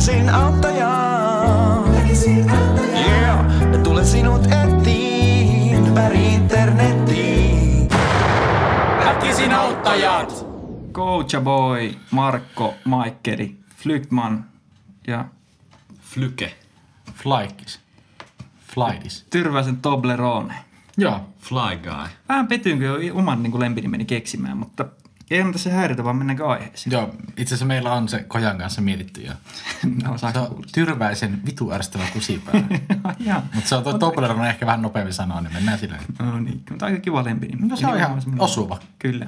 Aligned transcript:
Väkisin 0.00 0.30
auttajaa. 0.30 1.84
Yeah. 2.94 3.44
Ja 3.72 3.78
tule 3.84 4.04
sinut 4.04 4.42
etiin 4.46 5.74
ympäri 5.74 6.34
internettiin. 6.34 7.88
Väkisin 9.04 9.52
auttajat! 9.52 10.46
Coacha 10.92 11.40
Boy, 11.40 11.94
Markko, 12.10 12.74
Maikkeli, 12.84 13.56
Flygman 13.76 14.44
ja 15.06 15.24
Flyke. 16.00 16.54
Flaikis. 17.14 17.80
Flaidis. 18.74 19.26
Tyrväisen 19.30 19.76
Toblerone. 19.76 20.54
Joo. 20.96 21.20
Fly 21.38 21.76
guy. 21.82 22.08
Vähän 22.28 22.48
petyin, 22.48 22.78
kun 22.78 23.06
jo 23.06 23.14
oman 23.14 23.42
niin 23.42 23.50
kuin 23.50 23.60
lempinimeni 23.60 24.04
keksimään, 24.04 24.56
mutta 24.56 24.86
ei 25.30 25.40
anneta 25.40 25.58
se 25.58 25.70
häiritä, 25.70 26.04
vaan 26.04 26.16
mennäänkö 26.16 26.48
aiheeseen. 26.48 26.92
Joo, 26.92 27.14
itse 27.36 27.42
asiassa 27.54 27.64
meillä 27.66 27.92
on 27.92 28.08
se 28.08 28.24
Kojan 28.28 28.58
kanssa 28.58 28.80
mietitty 28.80 29.20
jo. 29.20 29.32
no, 30.02 30.18
Se 30.18 30.26
on 30.26 30.62
tyrväisen 30.74 31.40
vitu 31.46 31.72
ärsyttävä 31.72 32.04
kusipää. 32.12 32.54
Mutta 33.54 33.68
se 33.68 33.74
on 33.74 33.82
tuo 33.82 33.98
Toblerone 33.98 34.48
ehkä 34.48 34.66
vähän 34.66 34.82
nopeammin 34.82 35.14
sanoa, 35.14 35.40
niin 35.40 35.52
mennään 35.52 35.78
sillä. 35.78 35.98
No 36.18 36.40
niin, 36.40 36.62
mutta 36.70 36.86
aika 36.86 36.98
kiva 37.00 37.24
lempinimi. 37.24 37.68
No 37.68 37.76
se 37.76 37.86
on 37.86 37.96
ihan 37.96 38.22
osuva. 38.38 38.78
Kyllä. 38.98 39.24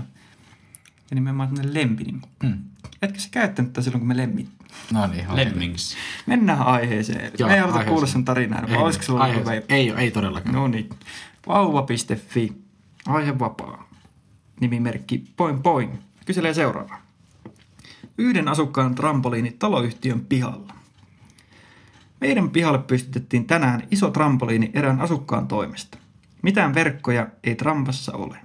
Ja 1.10 1.14
nimenomaan 1.14 1.48
semmoinen 1.48 1.74
lempinimi. 1.74 2.20
Mm. 2.42 2.58
Etkö 3.02 3.18
sä 3.20 3.28
käyttänyt 3.30 3.72
tätä 3.72 3.84
silloin, 3.84 4.00
kun 4.00 4.08
me 4.08 4.16
lemmit? 4.16 4.48
No 4.92 5.06
niin, 5.06 5.20
ihan 5.20 5.36
Lemmings. 5.36 5.96
Mennään 6.26 6.62
aiheeseen. 6.62 7.32
Joo, 7.38 7.48
me 7.48 7.54
ei 7.54 7.60
haluta 7.60 7.84
kuulla 7.84 8.06
sen 8.06 8.24
tarinaa, 8.24 8.62
Ei, 8.68 8.76
olisiko 8.76 9.04
sulla 9.04 9.22
aiheeseen. 9.22 9.62
hyvä? 9.62 9.74
Ei, 9.74 9.90
ei 9.96 10.10
todellakaan. 10.10 10.54
No 10.54 10.68
niin. 10.68 10.90
Vauva.fi. 11.46 12.52
Aihe 13.06 13.38
vapaa. 13.38 13.88
Nimimerkki 14.62 15.24
Poin 15.36 15.62
Poin. 15.62 15.98
Kyselee 16.26 16.54
seuraava. 16.54 16.98
Yhden 18.18 18.48
asukkaan 18.48 18.94
trampoliini 18.94 19.56
taloyhtiön 19.58 20.20
pihalla. 20.20 20.74
Meidän 22.20 22.50
pihalle 22.50 22.78
pystytettiin 22.78 23.46
tänään 23.46 23.82
iso 23.90 24.10
trampoliini 24.10 24.70
erään 24.74 25.00
asukkaan 25.00 25.48
toimesta. 25.48 25.98
Mitään 26.42 26.74
verkkoja 26.74 27.26
ei 27.44 27.54
trampassa 27.54 28.12
ole. 28.12 28.38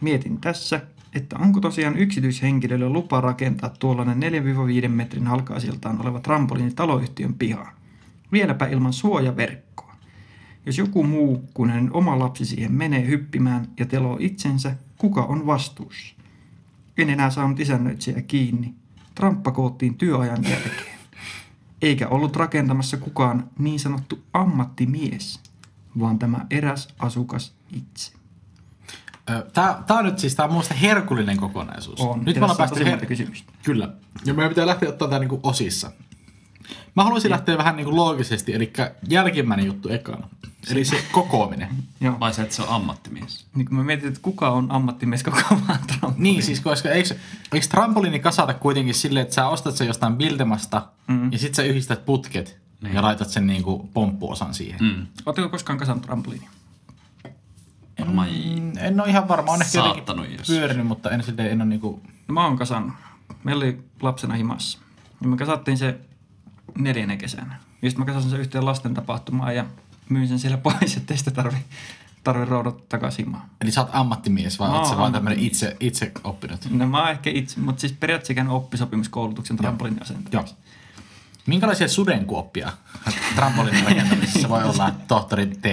Mietin 0.00 0.40
tässä, 0.40 0.80
että 1.14 1.38
onko 1.38 1.60
tosiaan 1.60 1.98
yksityishenkilölle 1.98 2.88
lupa 2.88 3.20
rakentaa 3.20 3.70
tuollainen 3.78 4.22
4-5 4.86 4.88
metrin 4.88 5.26
halkaisiltaan 5.26 6.00
oleva 6.00 6.20
trampoliini 6.20 6.70
taloyhtiön 6.74 7.34
pihaan. 7.34 7.72
Vieläpä 8.32 8.66
ilman 8.66 8.92
suojaverkkoa. 8.92 9.85
Jos 10.66 10.78
joku 10.78 11.04
muu 11.04 11.48
kuin 11.54 11.70
hänen 11.70 11.92
oma 11.92 12.18
lapsi 12.18 12.44
siihen 12.44 12.72
menee 12.72 13.06
hyppimään 13.06 13.68
ja 13.78 13.86
teloo 13.86 14.16
itsensä, 14.20 14.76
kuka 14.98 15.22
on 15.22 15.46
vastuussa? 15.46 16.14
En 16.98 17.10
enää 17.10 17.30
saanut 17.30 17.60
isännöitsijää 17.60 18.22
kiinni. 18.22 18.74
Tramppa 19.14 19.50
koottiin 19.50 19.94
työajan 19.94 20.44
jälkeen. 20.44 20.96
Eikä 21.82 22.08
ollut 22.08 22.36
rakentamassa 22.36 22.96
kukaan 22.96 23.50
niin 23.58 23.80
sanottu 23.80 24.22
ammattimies, 24.32 25.40
vaan 25.98 26.18
tämä 26.18 26.46
eräs 26.50 26.88
asukas 26.98 27.54
itse. 27.72 28.12
Tämä, 29.52 29.82
tämä 29.86 30.00
on 30.00 30.04
nyt 30.04 30.18
siis, 30.18 30.34
tämä 30.34 30.44
on 30.44 30.52
minusta 30.52 30.74
herkullinen 30.74 31.36
kokonaisuus. 31.36 32.00
On. 32.00 32.24
Nyt 32.24 32.36
Ja 32.36 32.40
me 32.40 32.44
ollaan 32.44 32.56
päästy 32.56 32.84
monta 32.84 33.06
kysymystä. 33.06 33.52
Kyllä. 33.62 33.92
Ja 34.24 34.34
meidän 34.34 34.48
pitää 34.48 34.66
lähteä 34.66 34.88
ottaa 34.88 35.08
tämä 35.08 35.18
niinku 35.18 35.40
osissa. 35.42 35.92
Mä 36.96 37.04
haluaisin 37.04 37.30
lähteä 37.30 37.58
vähän 37.58 37.76
niinku 37.76 37.96
loogisesti, 37.96 38.54
eli 38.54 38.72
jälkimmäinen 39.08 39.66
juttu 39.66 39.88
ekana. 39.88 40.28
Eli 40.70 40.84
se 40.84 41.04
kokoaminen. 41.12 41.68
Joo. 42.00 42.20
Vai 42.20 42.34
se, 42.34 42.42
että 42.42 42.54
se 42.54 42.62
on 42.62 42.68
ammattimies? 42.68 43.46
Niin 43.54 43.66
kun 43.66 43.76
mä 43.76 43.84
mietin, 43.84 44.08
että 44.08 44.20
kuka 44.22 44.50
on 44.50 44.70
ammattimies 44.70 45.22
kokoamaan 45.22 45.78
trampoliini. 45.86 46.22
Niin, 46.22 46.42
siis 46.42 46.60
koska 46.60 46.88
eikö, 46.88 47.14
eikö 47.52 47.66
trampoliini 47.66 48.18
kasata 48.20 48.54
kuitenkin 48.54 48.94
silleen, 48.94 49.22
että 49.22 49.34
sä 49.34 49.48
ostat 49.48 49.76
sen 49.76 49.86
jostain 49.86 50.16
Bildemasta 50.16 50.88
mm. 51.06 51.32
ja 51.32 51.38
sit 51.38 51.54
sä 51.54 51.62
yhdistät 51.62 52.06
putket 52.06 52.58
niin. 52.80 52.94
ja 52.94 53.02
laitat 53.02 53.28
sen 53.28 53.46
niinku 53.46 53.90
pomppuosan 53.94 54.54
siihen. 54.54 54.80
Mm. 54.80 55.06
Oletteko 55.26 55.48
koskaan 55.48 55.78
kasannut 55.78 56.04
trampoliini? 56.04 56.48
Varmaan 57.98 58.28
Mm, 58.28 58.72
En 58.78 59.00
ole 59.00 59.08
ihan 59.08 59.28
varma, 59.28 59.52
on 59.52 59.62
ehkä 59.62 59.78
jotenkin 59.78 60.36
jos. 60.38 60.46
pyörinyt, 60.46 60.86
mutta 60.86 61.10
en 61.10 61.22
silleen, 61.22 61.50
en 61.50 61.60
ole 61.62 61.68
niinku... 61.68 62.02
No 62.28 62.34
mä 62.34 62.44
oon 62.44 62.58
kasannut. 62.58 62.94
Meillä 63.44 63.64
oli 63.64 63.78
lapsena 64.02 64.34
himassa. 64.34 64.78
Ja 65.20 65.28
me 65.28 65.36
kasattiin 65.36 65.78
se 65.78 66.00
neljänä 66.78 67.16
kesänä. 67.16 67.56
Ja 67.82 67.90
sitten 67.90 68.00
mä 68.00 68.06
kasasin 68.06 68.30
sen 68.30 68.40
yhteen 68.40 68.64
lasten 68.64 68.94
tapahtumaan 68.94 69.56
ja 69.56 69.64
myin 70.08 70.28
sen 70.28 70.38
siellä 70.38 70.58
pois, 70.66 70.96
ettei 70.96 71.16
sitä 71.16 71.30
tarvi, 71.30 71.56
tarvi 72.24 72.44
roudata 72.44 72.82
takaisin 72.88 73.24
himaan. 73.24 73.44
Eli 73.60 73.70
sä 73.70 73.80
oot 73.80 73.90
ammattimies 73.92 74.58
vai 74.58 74.70
oot 74.70 74.88
sä 74.88 74.96
vaan 74.96 75.38
itse, 75.38 75.76
itse 75.80 76.12
oppinut? 76.24 76.70
No 76.70 76.86
mä 76.86 77.00
oon 77.00 77.10
ehkä 77.10 77.30
itse, 77.30 77.60
mutta 77.60 77.80
siis 77.80 77.92
periaatteessa 77.92 78.34
käynyt 78.34 78.52
oppisopimuskoulutuksen 78.52 79.56
trampoliinin 79.56 79.98
Joo. 79.98 80.02
asentajaksi. 80.04 80.54
Minkälaisia 81.46 81.88
sudenkuoppia 81.88 82.72
trampolinin 83.36 83.84
rakentamisessa 83.84 84.48
voi 84.48 84.64
olla 84.64 84.90
tohtori 85.08 85.46
T? 85.46 85.66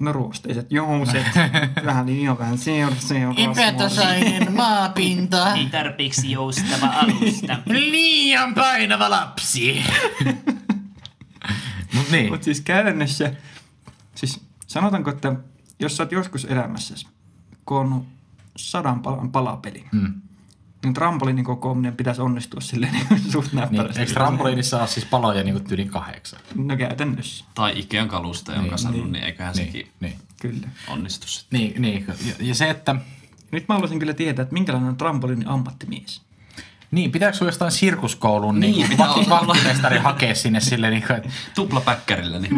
No 0.00 0.12
ruosteiset 0.12 0.72
jouset, 0.72 1.26
vähän 1.86 2.06
liian 2.06 2.38
vähän 2.38 2.58
seura, 2.58 2.96
seura, 2.98 3.34
Epätasainen 3.36 4.52
maapinta. 4.52 5.54
Ei 5.54 5.66
tarpeeksi 5.66 6.30
joustava 6.30 6.86
alusta. 6.86 7.58
Liian 7.66 8.54
painava 8.54 9.10
lapsi. 9.10 9.82
Mut 11.94 12.10
niin. 12.10 12.30
Mutta 12.30 12.44
siis 12.44 12.60
käytännössä, 12.60 13.32
siis 14.14 14.40
sanotaanko, 14.66 15.10
että 15.10 15.34
jos 15.78 15.96
sä 15.96 16.02
oot 16.02 16.12
joskus 16.12 16.44
elämässä 16.44 16.94
koonnut 17.64 18.06
sadan 18.56 19.02
palan 19.02 19.32
palapeli, 19.32 19.84
Mm. 19.92 20.12
niin 20.84 20.94
trampoliinin 20.94 21.44
kokoaminen 21.44 21.96
pitäisi 21.96 22.20
onnistua 22.20 22.60
silleen 22.60 22.92
niin 22.92 23.32
suht 23.32 23.52
Niin, 23.52 23.60
näppärästi. 23.60 24.00
eikö 24.00 24.12
trampoliinissa 24.12 24.78
ole 24.80 24.86
siis 24.86 25.06
paloja 25.06 25.42
niin 25.44 25.54
kuin 25.54 25.66
yli 25.72 25.84
kahdeksan? 25.84 26.40
No 26.54 26.76
käytännössä, 26.76 27.44
Tai 27.54 27.78
Ikean 27.78 28.08
kalusta, 28.08 28.52
Niin, 28.52 28.60
jonka 28.60 28.76
sanonut, 28.76 29.10
niin 29.10 29.24
eiköhän 29.24 29.54
Niin, 29.54 29.66
sekin 29.66 29.88
niin. 30.00 30.18
kyllä. 30.40 30.68
onnistu 30.88 31.26
sitten. 31.28 31.60
Niin, 31.60 31.82
niin. 31.82 32.06
Ja, 32.08 32.34
ja 32.40 32.54
se, 32.54 32.70
että 32.70 32.96
Nyt 33.52 33.68
mä 33.68 33.74
haluaisin 33.74 33.98
kyllä 33.98 34.14
tietää, 34.14 34.42
että 34.42 34.52
minkälainen 34.52 34.88
on 34.90 34.96
trampoliinin 34.96 35.48
ammattimies. 35.48 36.22
Niin, 36.94 37.12
pitääkö 37.12 37.36
sun 37.36 37.48
jostain 37.48 37.72
sirkuskoulun 37.72 38.60
niin, 38.60 38.72
Niin, 38.76 38.88
pitää 38.88 39.12
olla- 39.12 39.46
vahtimestari 39.46 39.98
hakea 39.98 40.34
sinne 40.34 40.60
silleen, 40.60 40.92
niin 40.92 41.04
kuin, 41.06 41.22
Tuplapäkkärillä, 41.54 42.38
niin 42.38 42.56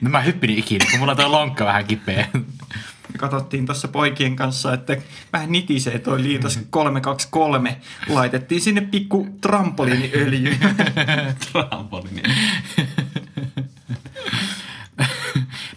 no 0.00 0.10
mä 0.10 0.20
hyppin 0.20 0.50
ikinä, 0.50 0.84
kun 0.90 0.98
mulla 0.98 1.12
on 1.12 1.16
toi 1.16 1.28
lonkka 1.28 1.64
vähän 1.64 1.84
kipeä. 1.84 2.28
Me 3.12 3.18
katsottiin 3.18 3.66
tuossa 3.66 3.88
poikien 3.88 4.36
kanssa, 4.36 4.74
että 4.74 4.96
vähän 5.32 5.52
nitisee 5.52 5.98
toi 5.98 6.22
liitos 6.22 6.58
323. 6.70 7.76
Laitettiin 8.08 8.60
sinne 8.60 8.80
pikku 8.80 9.28
trampoliiniöljy. 9.40 10.56
trampolini. 11.52 12.22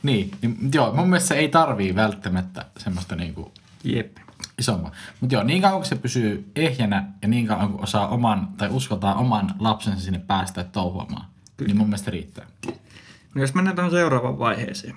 niin, 0.03 0.31
niin, 0.41 0.57
joo, 0.73 0.93
mun 0.93 1.09
mielestä 1.09 1.27
se 1.27 1.35
ei 1.35 1.49
tarvii 1.49 1.95
välttämättä 1.95 2.65
semmoista 2.77 3.15
niinku 3.15 3.51
Jep. 3.83 4.17
Isomman. 4.59 4.91
Mutta 5.21 5.35
joo, 5.35 5.43
niin 5.43 5.61
kauan 5.61 5.77
kun 5.77 5.85
se 5.85 5.95
pysyy 5.95 6.51
ehjänä 6.55 7.11
ja 7.21 7.27
niin 7.27 7.47
kauan 7.47 7.71
kun 7.71 7.83
osaa 7.83 8.07
oman, 8.07 8.47
tai 8.57 8.69
uskotaan 8.71 9.17
oman 9.17 9.51
lapsensa 9.59 10.01
sinne 10.01 10.19
päästä 10.19 10.63
touhuamaan, 10.63 11.25
Kyllä. 11.57 11.67
niin 11.67 11.77
mun 11.77 11.87
mielestä 11.87 12.11
riittää. 12.11 12.45
No 13.35 13.41
jos 13.41 13.53
mennään 13.53 13.75
tähän 13.75 13.91
seuraavaan 13.91 14.39
vaiheeseen. 14.39 14.95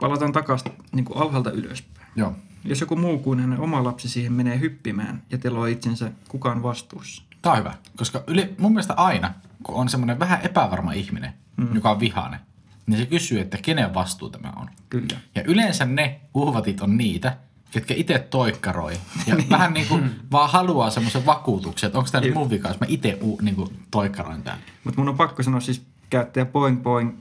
Palataan 0.00 0.32
takaisin 0.32 0.72
niin 0.92 1.04
kuin 1.04 1.18
alhaalta 1.18 1.50
ylöspäin. 1.50 2.06
Joo. 2.16 2.36
Jos 2.64 2.80
joku 2.80 2.96
muu 2.96 3.18
kuin 3.18 3.40
hänen 3.40 3.60
oma 3.60 3.84
lapsi 3.84 4.08
siihen 4.08 4.32
menee 4.32 4.60
hyppimään 4.60 5.22
ja 5.30 5.38
teloo 5.38 5.66
itsensä, 5.66 6.12
kukaan 6.28 6.62
vastuussa? 6.62 7.22
Tää 7.42 7.52
on 7.52 7.58
hyvä, 7.58 7.74
koska 7.96 8.22
yli, 8.26 8.54
mun 8.58 8.72
mielestä 8.72 8.94
aina, 8.94 9.34
kun 9.62 9.74
on 9.74 9.88
semmoinen 9.88 10.18
vähän 10.18 10.40
epävarma 10.42 10.92
ihminen, 10.92 11.32
mm. 11.56 11.74
joka 11.74 11.90
on 11.90 12.00
vihane, 12.00 12.40
niin 12.86 12.98
se 12.98 13.06
kysyy, 13.06 13.40
että 13.40 13.58
kenen 13.62 13.94
vastuu 13.94 14.30
tämä 14.30 14.52
on. 14.56 14.70
Kyllä. 14.90 15.20
Ja 15.34 15.42
yleensä 15.42 15.84
ne 15.84 16.20
uhvatit 16.34 16.80
on 16.80 16.96
niitä, 16.96 17.36
ketkä 17.70 17.94
itse 17.94 18.18
toikkaroi. 18.18 18.92
Ja 19.26 19.36
vähän 19.50 19.74
niin 19.74 19.86
kuin 19.88 20.10
vaan 20.32 20.50
haluaa 20.50 20.90
semmoisen 20.90 21.26
vakuutuksen, 21.26 21.86
että 21.86 21.98
onko 21.98 22.10
tämä 22.12 22.24
nyt 22.24 22.34
mun 22.34 22.50
vika, 22.50 22.68
jos 22.68 22.80
mä 22.80 22.86
itse 22.90 23.18
niin 23.42 23.56
kuin 23.56 23.68
toikkaroin 23.90 24.42
tämän. 24.42 24.58
Mutta 24.84 25.00
mun 25.00 25.08
on 25.08 25.16
pakko 25.16 25.42
sanoa 25.42 25.60
siis 25.60 25.82
käyttäjä 26.10 26.46
poing 26.46 26.82
poing, 26.82 27.12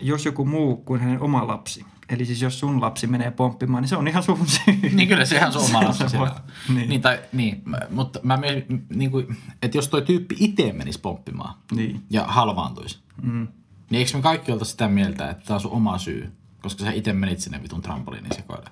jos 0.00 0.24
joku 0.26 0.44
muu 0.44 0.76
kuin 0.76 1.00
hänen 1.00 1.20
oma 1.20 1.46
lapsi. 1.46 1.84
Eli 2.08 2.24
siis 2.26 2.42
jos 2.42 2.58
sun 2.60 2.80
lapsi 2.80 3.06
menee 3.06 3.30
pomppimaan, 3.30 3.82
niin 3.82 3.88
se 3.88 3.96
on 3.96 4.08
ihan 4.08 4.22
sun 4.22 4.46
syy. 4.46 4.90
Niin 4.92 5.08
kyllä 5.08 5.24
se 5.24 5.36
ihan 5.36 5.52
sun 5.52 5.62
oma 5.64 5.84
lapsi 5.84 6.08
siellä 6.08 6.30
on. 6.30 6.36
niin. 6.68 6.76
Niin. 6.76 6.88
niin, 6.88 7.00
tai, 7.00 7.18
niin, 7.32 7.62
mutta 7.90 8.20
mä 8.22 8.36
mietin, 8.36 8.86
niin 8.94 9.10
kuin, 9.10 9.36
että 9.62 9.78
jos 9.78 9.88
toi 9.88 10.02
tyyppi 10.02 10.36
itse 10.38 10.72
menisi 10.72 11.00
pomppimaan 11.00 11.54
Niin. 11.74 12.02
ja 12.10 12.24
halvaantuisi, 12.24 12.98
Mm. 13.22 13.48
niin 13.90 13.98
eikö 13.98 14.16
me 14.16 14.22
kaikki 14.22 14.52
olta 14.52 14.64
sitä 14.64 14.88
mieltä, 14.88 15.30
että 15.30 15.44
tämä 15.44 15.54
on 15.54 15.60
sun 15.60 15.70
oma 15.70 15.98
syy, 15.98 16.32
koska 16.62 16.84
sä 16.84 16.92
itse 16.92 17.12
menit 17.12 17.38
sinne 17.40 17.62
vitun 17.62 17.82
trampoliinin 17.82 18.34
sekoille? 18.36 18.70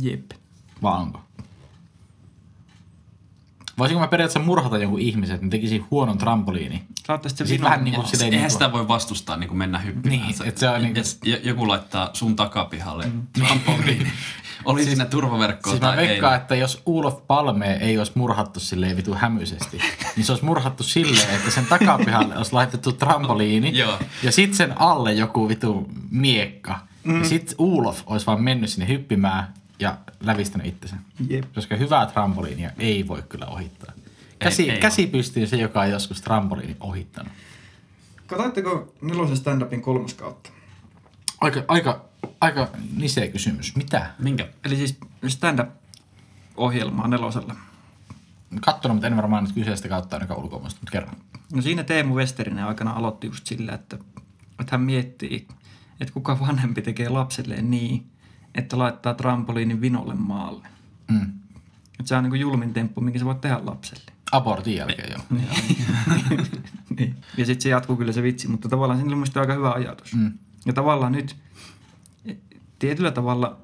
Jep. 0.00 0.30
Vai 0.82 1.00
onko? 1.00 1.20
Voisinko 3.78 4.00
mä 4.00 4.08
periaatteessa 4.08 4.46
murhata 4.46 4.78
jonkun 4.78 5.00
ihmisen, 5.00 5.34
että 5.34 5.46
mä 5.46 5.50
tekisin 5.50 5.84
huonon 5.90 6.18
trampoliini 6.18 6.84
Saattaisi 7.06 7.36
se 7.36 7.44
Sitten 7.46 7.60
vino- 7.60 7.64
vähän 7.64 7.84
niin 7.84 7.94
kuin 7.94 8.06
silleen... 8.06 8.32
Eihän 8.32 8.42
niin 8.42 8.50
sitä 8.50 8.72
voi 8.72 8.88
vastustaa 8.88 9.36
niin 9.36 9.48
kuin 9.48 9.58
mennä 9.58 9.78
hyppimään. 9.78 10.20
Niin, 10.22 10.34
et 10.44 10.58
se 10.58 10.68
on 10.68 10.96
Jos 10.96 11.18
j- 11.24 11.34
joku 11.42 11.68
laittaa 11.68 12.10
sun 12.12 12.36
takapihalle 12.36 13.06
mm. 13.06 13.22
trampoliini. 13.32 14.12
Oli 14.64 14.84
siinä 14.84 15.04
turvaverkkoa 15.04 15.70
Siis 15.70 15.80
mä 15.82 15.88
tai 15.88 15.98
ei. 15.98 16.08
veikkaan, 16.08 16.36
että 16.36 16.54
jos 16.54 16.82
Ulof 16.86 17.26
Palme 17.26 17.72
ei 17.80 17.98
olisi 17.98 18.12
murhattu 18.14 18.60
silleen 18.60 18.96
vitu 18.96 19.14
hämyisesti, 19.14 19.78
niin 20.16 20.24
se 20.24 20.32
olisi 20.32 20.44
murhattu 20.44 20.82
silleen, 20.82 21.34
että 21.36 21.50
sen 21.50 21.66
takapihalle 21.66 22.36
olisi 22.36 22.52
laitettu 22.52 22.92
trampoliini 22.92 23.78
Joo. 23.78 23.98
ja 24.22 24.32
sitten 24.32 24.56
sen 24.56 24.80
alle 24.80 25.12
joku 25.12 25.48
vitu 25.48 25.90
miekka. 26.10 26.78
Mm. 27.04 27.18
Ja 27.18 27.28
sitten 27.28 27.54
Ulof 27.58 28.00
olisi 28.06 28.26
vaan 28.26 28.42
mennyt 28.42 28.70
sinne 28.70 28.88
hyppimään 28.88 29.54
ja 29.78 29.98
lävistänyt 30.20 30.66
itsensä. 30.66 30.96
Jep. 31.28 31.44
Koska 31.54 31.76
hyvää 31.76 32.06
trampoliinia 32.06 32.70
ei 32.78 33.08
voi 33.08 33.22
kyllä 33.28 33.46
ohittaa. 33.46 33.92
Käsi, 34.38 34.62
Ei- 34.62 34.70
ei 34.70 34.80
käsi 34.80 35.06
pystyy 35.06 35.46
se, 35.46 35.56
joka 35.56 35.80
on 35.80 35.90
joskus 35.90 36.20
trampoliini 36.20 36.76
ohittanut. 36.80 37.32
Katsoitteko 38.26 38.94
nelosen 39.02 39.36
stand-upin 39.36 39.80
kolmas 39.80 40.14
kautta? 40.14 40.50
Aika, 41.40 41.64
aika, 41.68 42.04
aika 42.40 42.68
nisee 42.96 43.28
kysymys. 43.28 43.76
Mitä? 43.76 44.10
Minkä? 44.18 44.48
Eli 44.64 44.76
siis 44.76 44.98
stand-up-ohjelmaa 45.28 47.08
nelosella. 47.08 47.56
Kattonut, 48.60 48.94
mutta 48.94 49.06
en 49.06 49.16
varmaan 49.16 49.44
nyt 49.44 49.52
kyseistä 49.52 49.88
kautta 49.88 50.16
ainakaan 50.16 50.40
ulkomaista, 50.40 50.80
mutta 50.80 50.92
kerran. 50.92 51.16
No 51.52 51.62
siinä 51.62 51.84
Teemu 51.84 52.14
Westerinen 52.14 52.64
aikana 52.64 52.90
aloitti 52.90 53.26
just 53.26 53.46
sillä, 53.46 53.72
että, 53.72 53.96
että 54.60 54.70
hän 54.70 54.80
miettii, 54.80 55.48
että 56.00 56.14
kuka 56.14 56.40
vanhempi 56.40 56.82
tekee 56.82 57.08
lapselleen 57.08 57.70
niin, 57.70 58.06
että 58.54 58.78
laittaa 58.78 59.14
trampoliinin 59.14 59.80
vinolle 59.80 60.14
maalle. 60.14 60.68
Mm. 61.10 61.22
Että 62.00 62.08
se 62.08 62.16
on 62.16 62.22
niin 62.22 62.30
kuin 62.30 62.40
julmin 62.40 62.72
temppu, 62.72 63.00
minkä 63.00 63.18
sä 63.18 63.24
voit 63.24 63.40
tehdä 63.40 63.60
lapselle. 63.62 64.12
Abortin 64.32 64.74
jälkeen 64.76 65.12
joo. 65.12 65.22
niin. 65.30 65.48
Ja 67.36 67.46
sitten 67.46 67.62
se 67.62 67.68
jatkuu 67.68 67.96
kyllä 67.96 68.12
se 68.12 68.22
vitsi, 68.22 68.48
mutta 68.48 68.68
tavallaan 68.68 68.98
oli 69.00 69.08
mun 69.08 69.18
mielestä 69.18 69.40
aika 69.40 69.54
hyvä 69.54 69.72
ajatus. 69.72 70.14
Mm. 70.14 70.32
Ja 70.66 70.72
tavallaan 70.72 71.12
nyt 71.12 71.36
tietyllä 72.78 73.10
tavalla 73.10 73.56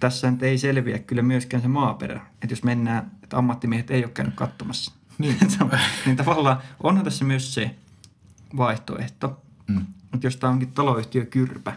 tässä 0.00 0.30
nyt 0.30 0.42
ei 0.42 0.58
selviä 0.58 0.98
kyllä 0.98 1.22
myöskään 1.22 1.62
se 1.62 1.68
maaperä. 1.68 2.20
Että 2.42 2.52
jos 2.52 2.62
mennään, 2.64 3.10
että 3.22 3.38
ammattimiehet 3.38 3.90
ei 3.90 4.04
ole 4.04 4.12
käynyt 4.12 4.34
katsomassa. 4.34 4.92
Niin. 5.18 5.36
niin 6.06 6.16
tavallaan 6.16 6.58
onhan 6.82 7.04
tässä 7.04 7.24
myös 7.24 7.54
se 7.54 7.74
vaihtoehto, 8.56 9.40
Mm. 9.66 9.86
että 10.14 10.26
jos 10.26 10.36
tämä 10.36 10.52
onkin 10.52 10.72
taloyhtiö 10.72 11.26
Kyrpä, 11.26 11.76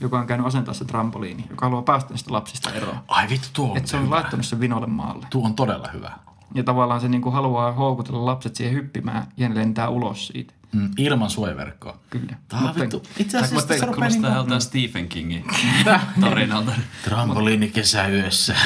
joka 0.00 0.18
on 0.18 0.26
käynyt 0.26 0.46
asentaa 0.46 0.74
se 0.74 0.84
trampoliini, 0.84 1.46
joka 1.50 1.66
haluaa 1.66 1.82
päästä 1.82 2.10
niistä 2.10 2.32
lapsista 2.32 2.72
eroon. 2.72 2.98
Ai 3.08 3.28
vittu, 3.28 3.48
tuo 3.52 3.70
on 3.70 3.76
Että 3.76 3.90
se 3.90 3.96
on 3.96 4.02
hyvä. 4.04 4.14
laittanut 4.14 4.46
sen 4.46 4.60
vinolle 4.60 4.86
maalle. 4.86 5.26
Tuo 5.30 5.44
on 5.46 5.54
todella 5.54 5.88
hyvä. 5.92 6.10
Ja 6.54 6.64
tavallaan 6.64 7.00
se 7.00 7.08
niinku 7.08 7.30
haluaa 7.30 7.72
houkutella 7.72 8.26
lapset 8.26 8.56
siihen 8.56 8.74
hyppimään 8.74 9.26
ja 9.36 9.48
ne 9.48 9.54
lentää 9.54 9.88
ulos 9.88 10.26
siitä. 10.26 10.54
Mm, 10.72 10.90
ilman 10.98 11.30
suojaverkkoa. 11.30 11.98
Kyllä. 12.10 12.36
Tää 12.48 12.60
on 12.60 12.74
vittu. 12.80 13.02
Itse 13.18 13.38
asiassa 13.38 13.68
tässä 13.68 13.86
rupeaa 13.86 13.94
kuulostaa 14.08 14.30
niinku... 14.30 14.38
joltain 14.38 14.60
Stephen 14.60 15.08
Kingin 15.08 15.44
tarinalta. 16.20 16.72
Trampoliini 17.04 17.68
kesäyössä. 17.68 18.54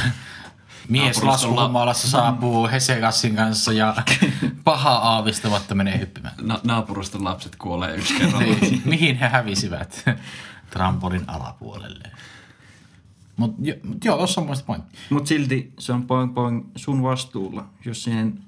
Mies 0.88 1.22
laskuhumalassa 1.22 2.08
saapuu 2.10 2.68
Hesekassin 2.68 3.36
kanssa 3.36 3.72
ja 3.72 3.94
paha 4.64 4.90
aavistamatta 4.90 5.74
menee 5.74 5.98
hyppimään. 5.98 6.34
Na- 6.42 6.60
naapuruston 6.64 7.24
lapset 7.24 7.56
kuolee 7.56 7.96
yksi 7.96 8.14
kerralla. 8.14 8.38
Niin, 8.38 8.82
Mihin 8.84 9.16
he 9.18 9.28
hävisivät? 9.28 10.04
Trampolin 10.70 11.24
alapuolelle. 11.26 12.10
Mut, 13.36 13.54
jo, 13.62 13.74
mut 13.84 14.04
joo, 14.04 14.18
tossa 14.18 14.40
on 14.40 14.42
mun 14.42 14.48
mielestä 14.48 14.66
pointti. 14.66 14.98
Mutta 15.10 15.28
silti 15.28 15.72
se 15.78 15.92
on 15.92 16.06
poing 16.06 16.34
poing 16.34 16.70
sun 16.76 17.02
vastuulla, 17.02 17.64
jos 17.84 18.04
siihen 18.04 18.40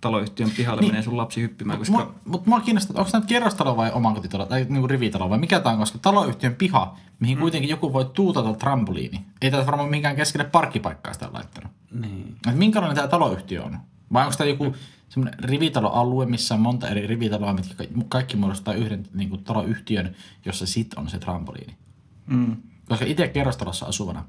taloyhtiön 0.00 0.50
pihalle 0.56 0.80
niin. 0.80 0.92
menee 0.92 1.02
sun 1.02 1.16
lapsi 1.16 1.40
hyppimään, 1.40 1.78
koska... 1.78 2.14
Mutta 2.24 2.50
mua 2.50 2.60
kiinnostaa, 2.60 2.98
onko 2.98 3.10
tämä 3.10 3.20
nyt 3.20 3.28
kerrostalo 3.28 3.76
vai 3.76 3.92
omakotitalo 3.92 4.46
tai 4.46 4.66
niinku 4.68 4.86
rivitalo 4.86 5.30
vai 5.30 5.38
mikä 5.38 5.60
tämä 5.60 5.72
on, 5.72 5.78
koska 5.78 5.98
taloyhtiön 5.98 6.54
piha, 6.54 6.96
mihin 7.20 7.38
mm. 7.38 7.40
kuitenkin 7.40 7.70
joku 7.70 7.92
voi 7.92 8.04
tuutata 8.04 8.54
trampoliini. 8.54 9.24
Ei 9.42 9.50
tätä 9.50 9.66
varmaan 9.66 9.88
mihinkään 9.88 10.16
keskelle 10.16 10.44
parkkipaikkaa 10.44 11.12
sitä 11.12 11.28
laittanut. 11.32 11.72
niin. 11.90 12.36
Et 12.48 12.56
minkälainen 12.56 12.96
tämä 12.96 13.08
taloyhtiö 13.08 13.62
on? 13.62 13.78
Vai 14.12 14.24
onko 14.24 14.36
tämä 14.36 14.50
joku 14.50 14.74
semmoinen 15.08 15.44
rivitaloalue, 15.44 16.26
missä 16.26 16.54
on 16.54 16.60
monta 16.60 16.88
eri 16.88 17.06
rivitaloa, 17.06 17.52
mitkä 17.52 17.74
ka- 17.74 17.84
kaikki 18.08 18.36
muodostaa 18.36 18.74
yhden 18.74 19.06
niin 19.14 19.28
kuin 19.28 19.44
taloyhtiön, 19.44 20.14
jossa 20.44 20.66
sit 20.66 20.94
on 20.94 21.08
se 21.08 21.18
trampoliini? 21.18 21.74
Mm. 22.26 22.56
Koska 22.88 23.04
itse 23.04 23.28
kerrostalossa 23.28 23.86
asuvana, 23.86 24.24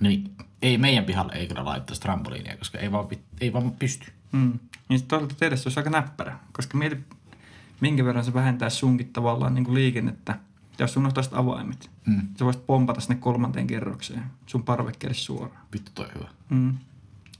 niin 0.00 0.30
ei 0.62 0.78
meidän 0.78 1.04
pihalle 1.04 1.32
ei 1.32 1.46
kyllä 1.48 1.64
laittaisi 1.64 2.00
trampoliinia, 2.02 2.56
koska 2.56 2.78
ei 2.78 2.92
vaan, 2.92 3.06
ei 3.40 3.52
vaan 3.52 3.70
pysty. 3.70 4.12
Mm. 4.32 4.58
Niin 4.88 5.02
toisaalta 5.02 5.34
tehdä 5.34 5.56
se 5.56 5.68
olisi 5.68 5.80
aika 5.80 5.90
näppärä, 5.90 6.38
koska 6.52 6.78
mieti, 6.78 6.96
minkä 7.80 8.04
verran 8.04 8.24
se 8.24 8.34
vähentää 8.34 8.70
sunkin 8.70 9.12
tavallaan 9.12 9.54
niin 9.54 9.64
kuin 9.64 9.74
liikennettä. 9.74 10.32
Ja 10.78 10.82
jos 10.82 10.92
sun 10.92 11.10
avaimet, 11.32 11.90
Mm. 12.06 12.28
sä 12.38 12.44
voisit 12.44 12.66
pompata 12.66 13.00
sinne 13.00 13.14
kolmanteen 13.14 13.66
kerrokseen 13.66 14.22
sun 14.46 14.62
parvekkeelle 14.62 15.14
suoraan. 15.14 15.60
Vittu 15.72 15.90
toi 15.94 16.06
hyvä. 16.14 16.28
Mm. 16.50 16.74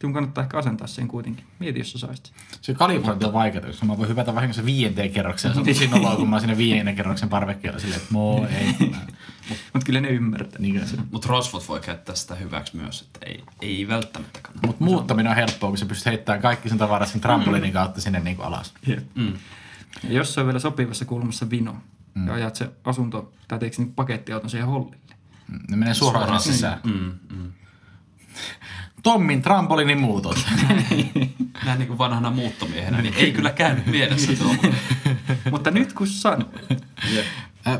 Sun 0.00 0.12
kannattaa 0.12 0.44
ehkä 0.44 0.58
asentaa 0.58 0.87
sen 0.87 1.08
kuitenkin. 1.08 1.44
Mieti, 1.58 1.79
jos 1.79 1.93
sä 1.93 1.99
saisit. 1.99 2.32
Se 2.61 2.75
kalibrointi 2.75 3.25
on 3.25 3.32
vaikeaa, 3.32 3.67
koska 3.67 3.87
mä 3.87 3.99
voin 3.99 4.08
hypätä 4.08 4.35
vahingossa 4.35 4.64
viienteen 4.64 5.11
kerrokseen. 5.11 5.55
Se 5.55 5.61
on 5.61 5.67
tosi 5.67 5.87
noloa, 5.88 6.17
kun 6.17 6.29
mä 6.29 6.37
oon 6.37 6.41
siinä 6.41 6.56
viidennen 6.56 6.96
kerroksen 6.96 7.29
parvekkeella 7.29 7.79
silleen, 7.79 8.00
että 8.00 8.12
moi, 8.12 8.49
ei. 8.58 8.94
Mutta 9.73 9.87
kyllä 9.87 10.00
ne 10.00 10.08
ymmärtää. 10.08 10.58
niin 10.58 10.88
se. 10.88 10.96
Mutta 11.11 11.29
rosvot 11.29 11.69
voi 11.69 11.81
käyttää 11.81 12.14
sitä 12.14 12.35
hyväksi 12.35 12.76
myös, 12.76 13.02
että 13.02 13.26
ei, 13.26 13.44
ei 13.62 13.88
välttämättä 13.88 14.38
kannata. 14.43 14.67
Mutta 14.67 14.85
muuttaminen 14.85 15.31
on 15.31 15.37
helppoa, 15.37 15.70
kun 15.70 15.79
sä 15.79 15.87
pystyt 15.87 16.06
heittämään 16.06 16.43
kaikki 16.43 16.69
sen 16.69 16.79
tavarat 16.79 17.08
sen 17.08 17.20
trampoliinin 17.20 17.73
kautta 17.73 18.00
sinne 18.00 18.20
niin 18.20 18.37
kuin 18.37 18.46
alas. 18.46 18.75
Jep. 18.87 19.05
Mm. 19.14 19.32
Ja 20.02 20.12
jos 20.12 20.35
se 20.35 20.41
on 20.41 20.46
vielä 20.46 20.58
sopivassa 20.58 21.05
kulmassa 21.05 21.50
vino, 21.50 21.76
mm. 22.14 22.26
ja 22.26 22.35
ajat 22.35 22.56
se 22.56 22.70
asunto, 22.85 23.32
tai 23.49 23.58
teekö 23.58 23.76
niin 23.79 23.93
pakettiauton 23.93 24.50
siihen 24.50 24.69
hollille. 24.69 24.96
Ne 25.69 25.76
menee 25.76 25.94
suoraan, 25.94 26.25
suoraan 26.25 26.43
sinne 26.43 26.55
sisään. 26.55 26.81
Mm, 26.85 27.37
mm. 27.37 27.52
Tommin 29.05 29.43
trampoliinin 29.43 30.01
muutos. 30.01 30.47
Näin 31.65 31.79
niin 31.79 31.87
kuin 31.87 31.99
vanhana 31.99 32.31
muuttomiehenä, 32.31 33.03
niin 33.03 33.15
ei 33.15 33.33
kyllä 33.33 33.51
käynyt 33.51 33.87
mielessä 33.87 34.33
tuo. 34.33 34.55
Mutta 35.51 35.71
nyt 35.71 35.93
kun 35.93 36.06
sanoin. 36.06 36.53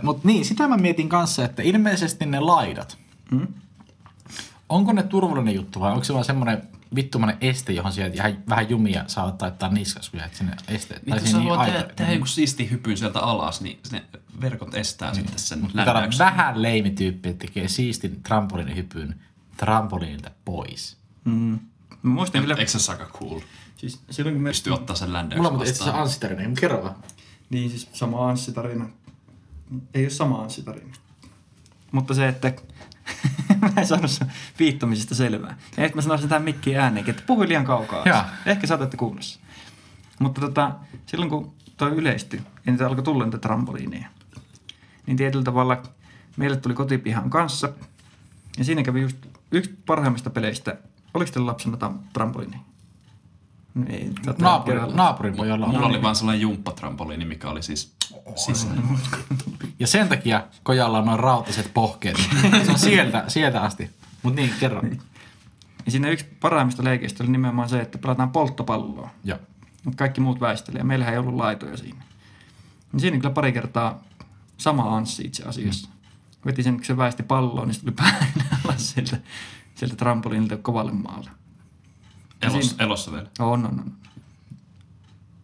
Mutta 0.03 0.29
niin, 0.29 0.45
sitä 0.45 0.69
mä 0.69 0.77
mietin 0.77 1.09
kanssa, 1.09 1.45
että 1.45 1.63
ilmeisesti 1.63 2.27
ne 2.27 2.41
laidat, 2.41 2.99
Mm? 3.31 3.47
onko 4.69 4.93
ne 4.93 5.03
turvallinen 5.03 5.55
juttu 5.55 5.81
vai 5.81 5.93
onko 5.93 6.05
se 6.05 6.13
vaan 6.13 6.25
semmoinen 6.25 6.63
vittumainen 6.95 7.37
este, 7.41 7.73
johon 7.73 7.93
sieltä 7.93 8.17
jää 8.17 8.33
vähän 8.49 8.71
jumia 8.71 9.05
saa 9.07 9.33
taittaa 9.33 9.69
niskas, 9.69 10.11
kun 10.11 10.21
jäät 10.21 10.35
sinne 10.35 10.57
este. 10.69 11.01
Niin, 11.07 11.17
jos 11.17 11.31
sä 11.31 11.39
haluat 11.39 11.67
tehdä, 11.67 11.83
tehdä 11.97 12.13
jonkun 12.13 12.29
siisti 12.29 12.71
hypyn 12.71 12.97
sieltä 12.97 13.21
alas, 13.21 13.61
niin 13.61 13.79
ne 13.93 14.05
verkot 14.41 14.75
estää 14.75 15.15
sitten 15.15 15.39
sen 15.39 15.61
Mutta 15.61 15.85
täällä 15.85 16.09
vähän 16.19 16.63
leimityyppi, 16.63 17.29
että 17.29 17.47
tekee 17.47 17.69
siistin 17.69 18.23
trampoliinihypyn 18.23 19.21
trampoliinilta 19.57 20.31
pois. 20.45 21.04
Mm. 21.25 21.59
Mä 22.03 22.11
muistan 22.11 22.41
kyllä, 22.41 22.55
Eikö 22.55 22.79
se 22.79 22.93
aika 22.93 23.07
cool? 23.07 23.41
siis 23.77 24.01
silloin 24.11 24.35
kun 24.35 24.43
me... 24.43 24.51
Pystyy 24.51 24.73
ottaa 24.73 24.97
sen 24.97 25.13
ländöyksen 25.13 25.39
Mulla 25.39 25.49
on 25.49 25.55
mutta 25.55 25.71
itse 25.71 25.83
asiassa 25.83 26.03
anssitarina, 26.03 26.49
mutta 26.49 26.61
kerro 26.61 26.83
vaan. 26.83 26.95
Niin 27.51 27.71
siis 27.71 27.89
sama 27.93 28.29
Anssi-tarina. 28.29 28.89
Ei 29.95 30.05
ole 30.05 30.11
sama 30.11 30.43
Anssi-tarina. 30.43 30.95
Mutta 31.93 32.15
se, 32.15 32.29
että 32.29 32.53
mä 33.61 33.73
en 33.77 33.87
saanut 33.87 34.11
sun 34.11 34.27
viittomisesta 34.59 35.15
selvää. 35.15 35.59
Ja 35.77 35.85
että 35.85 35.97
mä 35.97 36.03
sanoisin 36.03 36.29
tähän 36.29 36.43
mikkiin 36.43 36.79
ääneen, 36.79 37.11
että 37.11 37.23
puhuin 37.27 37.49
liian 37.49 37.65
kaukaa. 37.65 38.03
Jaa. 38.07 38.29
Ehkä 38.47 38.67
saatatte 38.67 38.97
kuulla 38.97 39.23
sen. 39.23 39.43
Mutta 40.19 40.41
tota, 40.41 40.73
silloin 41.07 41.31
kun 41.31 41.55
toi 41.77 41.91
yleistyi 41.91 42.41
ja 42.67 42.73
niitä 42.73 42.87
alkoi 42.87 43.05
tulla 43.05 43.25
niitä 43.25 43.39
trampoliineja, 43.39 44.09
niin 45.07 45.17
tietyllä 45.17 45.45
tavalla 45.45 45.83
meille 46.37 46.57
tuli 46.57 46.75
kotipihan 46.75 47.31
kanssa. 47.31 47.73
Ja 48.59 48.65
siinä 48.65 48.83
kävi 48.83 49.01
just 49.01 49.17
yksi 49.51 49.79
parhaimmista 49.87 50.31
peleistä. 50.31 50.77
Oliko 51.15 51.31
teillä 51.31 51.47
lapsena 51.47 51.77
tam- 51.77 51.99
trampoliini? 52.13 52.57
No 53.75 53.85
ei. 53.89 54.11
Naapuri, 54.39 54.75
kerralla. 54.75 54.97
naapurin 54.97 55.37
pojalla 55.37 55.67
Mulla 55.67 55.87
oli 55.87 56.03
vaan 56.03 56.17
sellainen 56.17 56.41
jumppatrampoliini, 56.41 57.25
mikä 57.25 57.49
oli 57.51 57.63
siis 57.63 57.95
sisällä. 58.37 58.83
Ja 59.79 59.87
sen 59.87 60.09
takia 60.09 60.43
Kojalla 60.63 60.99
on 60.99 61.07
noin 61.07 61.21
rautaiset 61.21 61.71
pohkeet. 61.75 62.17
Se 62.65 62.71
on 62.71 62.79
sieltä, 62.79 63.25
sieltä 63.29 63.63
asti. 63.63 63.91
Mutta 64.23 64.41
niin, 64.41 64.55
kerro. 64.61 64.81
Niin. 64.81 65.01
Ja 65.87 65.91
siinä 65.91 66.09
yksi 66.09 66.27
parhaimmista 66.41 66.85
leikeistä 66.85 67.25
oli 67.25 67.33
nimenomaan 67.33 67.69
se, 67.69 67.81
että 67.81 67.99
pelataan 67.99 68.31
polttopalloa. 68.31 69.11
Joo. 69.25 69.39
Mutta 69.85 69.97
kaikki 69.97 70.21
muut 70.21 70.41
väistelee. 70.41 70.79
Ja 70.79 70.85
meillähän 70.85 71.15
ei 71.15 71.19
ollut 71.21 71.35
laitoja 71.35 71.77
siinä. 71.77 72.03
Niin 72.93 73.01
siinä 73.01 73.17
kyllä 73.17 73.35
pari 73.35 73.53
kertaa 73.53 74.03
sama 74.59 74.97
Anssi 74.97 75.23
itse 75.25 75.43
asiassa. 75.45 75.89
Mm. 75.89 75.95
Veti 76.47 76.63
sen, 76.63 76.75
kun 76.75 76.85
se 76.85 76.97
väisti 76.97 77.23
palloon, 77.23 77.69
niin 77.69 77.75
se 77.75 77.81
tuli 77.81 77.93
päälle 78.03 78.45
alas 78.65 78.91
sieltä, 78.91 79.17
sieltä 79.75 79.97
trampoliinilta 79.97 80.57
kovalle 80.57 80.93
maalle. 80.93 81.31
Elos, 82.43 82.69
Siinä- 82.69 82.85
elossa 82.85 83.13
vielä. 83.13 83.27
On, 83.39 83.67
on, 83.67 83.67
on. 83.67 83.93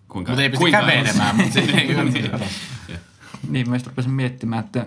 Kuinka, 0.08 0.32
Mutta 0.32 0.42
ei 0.42 0.48
pysty 0.48 0.58
kuinka 0.58 0.80
kävelemään, 0.80 1.36
mutta 1.36 1.52
se 1.52 1.60
ei 1.80 1.86
kyllä. 1.86 2.40
Niin, 3.48 3.70
mä 3.70 3.78
sitten 3.78 3.92
rupesin 3.92 4.10
miettimään, 4.12 4.64
että 4.64 4.86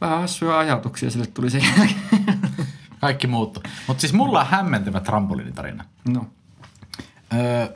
vähän 0.00 0.20
hassuja 0.20 0.58
ajatuksia 0.58 1.10
sille 1.10 1.26
tuli 1.26 1.50
sen 1.50 1.62
jälkeen. 1.78 2.40
Kaikki 3.00 3.26
muuttu. 3.26 3.62
Mutta 3.86 4.00
siis 4.00 4.12
mulla 4.12 4.40
on 4.40 4.46
hämmentävä 4.46 5.00
trampoliinitarina. 5.00 5.84
No, 6.08 6.26
Öö, 7.34 7.68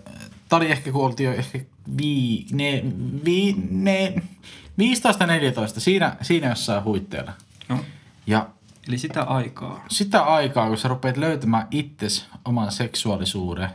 Tämä 0.49 0.59
oli 0.59 0.71
ehkä, 0.71 0.93
kun 0.93 1.05
oltiin 1.05 1.27
jo 1.27 1.33
ehkä 1.33 1.61
vi, 1.99 2.47
ne, 2.53 2.83
vi, 3.25 3.57
ne, 3.71 4.15
15-14, 4.17 5.81
siinä, 5.81 6.17
siinä 6.23 6.49
jossain 6.49 6.85
huitteella. 6.85 7.33
No. 7.69 7.85
Ja 8.27 8.49
Eli 8.89 8.99
sitä 8.99 9.23
aikaa. 9.23 9.85
sitä 9.89 10.23
aikaa, 10.23 10.69
kun 10.69 10.79
sä 10.79 10.89
rupeat 10.89 11.17
löytämään 11.17 11.67
itses 11.71 12.27
oman 12.45 12.73
seksuaalisuuden. 12.73 13.69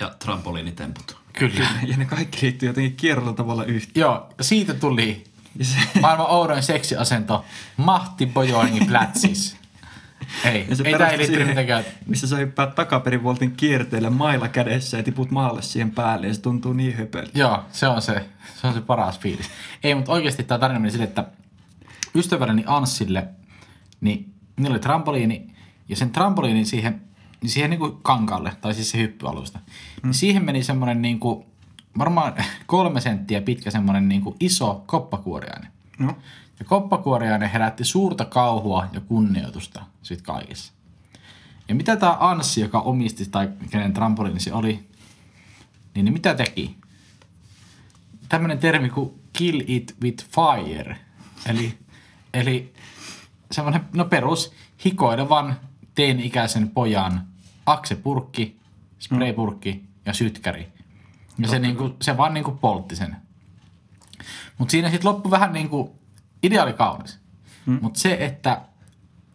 Ja 0.00 0.12
trampoliinitemput. 0.18 1.16
Kyllä. 1.32 1.66
Ja 1.86 1.96
ne 1.96 2.04
kaikki 2.04 2.38
liittyy 2.42 2.68
jotenkin 2.68 2.96
kierrolla 2.96 3.32
tavalla 3.32 3.64
yhteen. 3.64 4.00
Joo, 4.00 4.28
siitä 4.40 4.74
tuli 4.74 5.24
se, 5.62 5.76
maailman 6.00 6.30
oudoin 6.30 6.62
seksiasento 6.62 7.44
Mahti 7.76 8.26
Bojoingi 8.26 8.80
Platsis. 8.84 9.56
Ei, 10.44 10.66
ja 10.68 10.76
se 10.76 10.82
ei 10.82 10.92
perustuu 10.92 11.12
ei 11.12 11.18
liittynyt 11.18 11.48
mitenkään. 11.48 11.84
missä 12.06 12.26
sä 12.26 12.36
hyppäät 12.36 12.74
takaperin 12.74 13.22
voltin 13.22 13.52
kierteellä 13.52 14.10
mailla 14.10 14.48
kädessä 14.48 14.96
ja 14.96 15.02
tiput 15.02 15.30
maalle 15.30 15.62
siihen 15.62 15.90
päälle 15.90 16.26
ja 16.26 16.34
se 16.34 16.40
tuntuu 16.40 16.72
niin 16.72 16.96
höpöltä. 16.96 17.38
Joo, 17.38 17.64
se 17.72 17.88
on 17.88 18.02
se, 18.02 18.24
se 18.60 18.66
on 18.66 18.74
se 18.74 18.80
paras 18.80 19.18
fiilis. 19.18 19.50
Ei, 19.84 19.94
mutta 19.94 20.12
oikeasti 20.12 20.44
tämä 20.44 20.58
tarina 20.58 20.80
meni 20.80 20.90
sille, 20.90 21.04
että 21.04 21.24
ystävälleni 22.14 22.64
Anssille, 22.66 23.28
niin 24.00 24.34
niillä 24.56 24.74
oli 24.74 24.80
trampoliini, 24.80 25.46
ja 25.88 25.96
sen 25.96 26.10
trampoliinin 26.10 26.66
siihen, 26.66 27.02
niin 27.42 27.50
siihen 27.50 27.70
niin 27.70 27.80
kuin 27.80 27.96
kankaalle, 28.02 28.52
tai 28.60 28.74
siis 28.74 28.90
se 28.90 28.98
hyppyalusta, 28.98 29.58
mm. 29.58 30.06
niin 30.06 30.14
siihen 30.14 30.44
meni 30.44 30.62
semmoinen 30.62 31.02
niin 31.02 31.20
kuin, 31.20 31.46
varmaan 31.98 32.34
kolme 32.66 33.00
senttiä 33.00 33.40
pitkä 33.40 33.70
semmoinen 33.70 34.08
niin 34.08 34.22
kuin 34.22 34.36
iso 34.40 34.84
koppakuoriainen. 34.86 35.72
No, 35.98 36.16
Ja 36.58 36.64
koppakuoriainen 36.64 37.50
herätti 37.50 37.84
suurta 37.84 38.24
kauhua 38.24 38.86
ja 38.92 39.00
kunnioitusta 39.00 39.82
sit 40.02 40.22
kaikissa. 40.22 40.72
Ja 41.68 41.74
mitä 41.74 41.96
tämä 41.96 42.16
Anssi, 42.20 42.60
joka 42.60 42.80
omisti 42.80 43.26
tai 43.26 43.48
kenen 43.70 43.92
trampoliini 43.92 44.40
se 44.40 44.52
oli, 44.52 44.88
niin, 45.94 46.04
niin 46.04 46.12
mitä 46.12 46.34
teki? 46.34 46.76
Tämmöinen 48.28 48.58
termi 48.58 48.90
kuin 48.90 49.10
kill 49.32 49.60
it 49.66 49.96
with 50.02 50.26
fire. 50.30 50.96
Eli, 51.46 51.78
eli 52.34 52.72
semmoinen, 53.52 53.80
no 53.92 54.04
perus, 54.04 54.52
hikoilevan 54.84 55.56
teini-ikäisen 55.94 56.70
pojan 56.70 57.22
aksepurkki, 57.66 58.56
spraypurkki 58.98 59.84
ja 60.06 60.14
sytkäri. 60.14 60.68
Ja 61.38 61.48
se, 61.48 61.58
niinku, 61.58 61.96
se 62.02 62.16
vaan 62.16 62.34
niinku 62.34 62.50
poltti 62.50 62.96
sen. 62.96 63.16
Mutta 64.58 64.72
siinä 64.72 64.90
sitten 64.90 65.08
loppui 65.10 65.30
vähän 65.30 65.52
niin 65.52 65.68
kuin 65.68 65.90
ideaali 66.42 66.72
kaunis. 66.72 67.18
Mm. 67.66 67.78
Mutta 67.82 68.00
se, 68.00 68.16
että, 68.20 68.60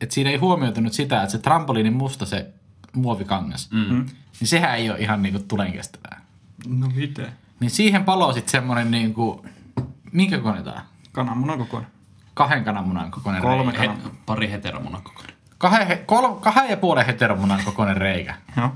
että 0.01 0.15
siinä 0.15 0.29
ei 0.29 0.37
huomioitunut 0.37 0.93
sitä, 0.93 1.23
että 1.23 1.31
se 1.31 1.37
trampoliinin 1.37 1.93
musta 1.93 2.25
se 2.25 2.53
muovikangas, 2.93 3.71
mm. 3.71 4.05
niin 4.39 4.47
sehän 4.47 4.77
ei 4.77 4.89
ole 4.89 4.99
ihan 4.99 5.21
niin 5.21 5.33
kuin 5.33 5.47
tulen 5.47 5.73
kestävää. 5.73 6.21
no 6.67 6.87
mitä? 6.95 7.31
Niin 7.59 7.71
siihen 7.71 8.03
paloi 8.03 8.33
sitten 8.33 8.51
semmoinen 8.51 8.91
niin 8.91 9.13
kuin, 9.13 9.49
minkä 10.11 10.37
kokoinen 10.37 10.63
tää? 10.63 10.85
Kananmunan 11.11 11.57
kokoinen. 11.57 11.92
Kahden 12.33 12.63
kananmunan 12.63 13.11
kokoinen 13.11 13.41
Kolme 13.41 13.71
reikä. 13.71 13.81
He, 13.81 13.87
kanan. 13.87 14.11
pari 14.25 14.51
heteromunan 14.51 15.01
kokoinen. 15.03 15.35
Kahden, 15.57 15.87
he- 15.87 16.03
kol, 16.05 16.33
kahden 16.33 16.69
ja 16.69 16.77
puolen 16.77 17.05
heteromunan 17.05 17.61
kokoinen 17.65 17.97
reikä. 17.97 18.35
Joo. 18.57 18.71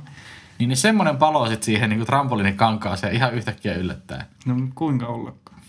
Niin, 0.60 0.68
niin 0.70 0.78
semmoinen 0.78 1.18
palo 1.18 1.48
sitten 1.48 1.66
siihen 1.66 1.90
niin 1.90 2.00
kuin 2.00 2.08
trampoliinin 2.08 2.58
kankaaseen 2.58 3.16
ihan 3.16 3.34
yhtäkkiä 3.34 3.74
yllättäen. 3.76 4.24
No 4.46 4.56
kuinka 4.76 5.06
ollakaan? 5.08 5.62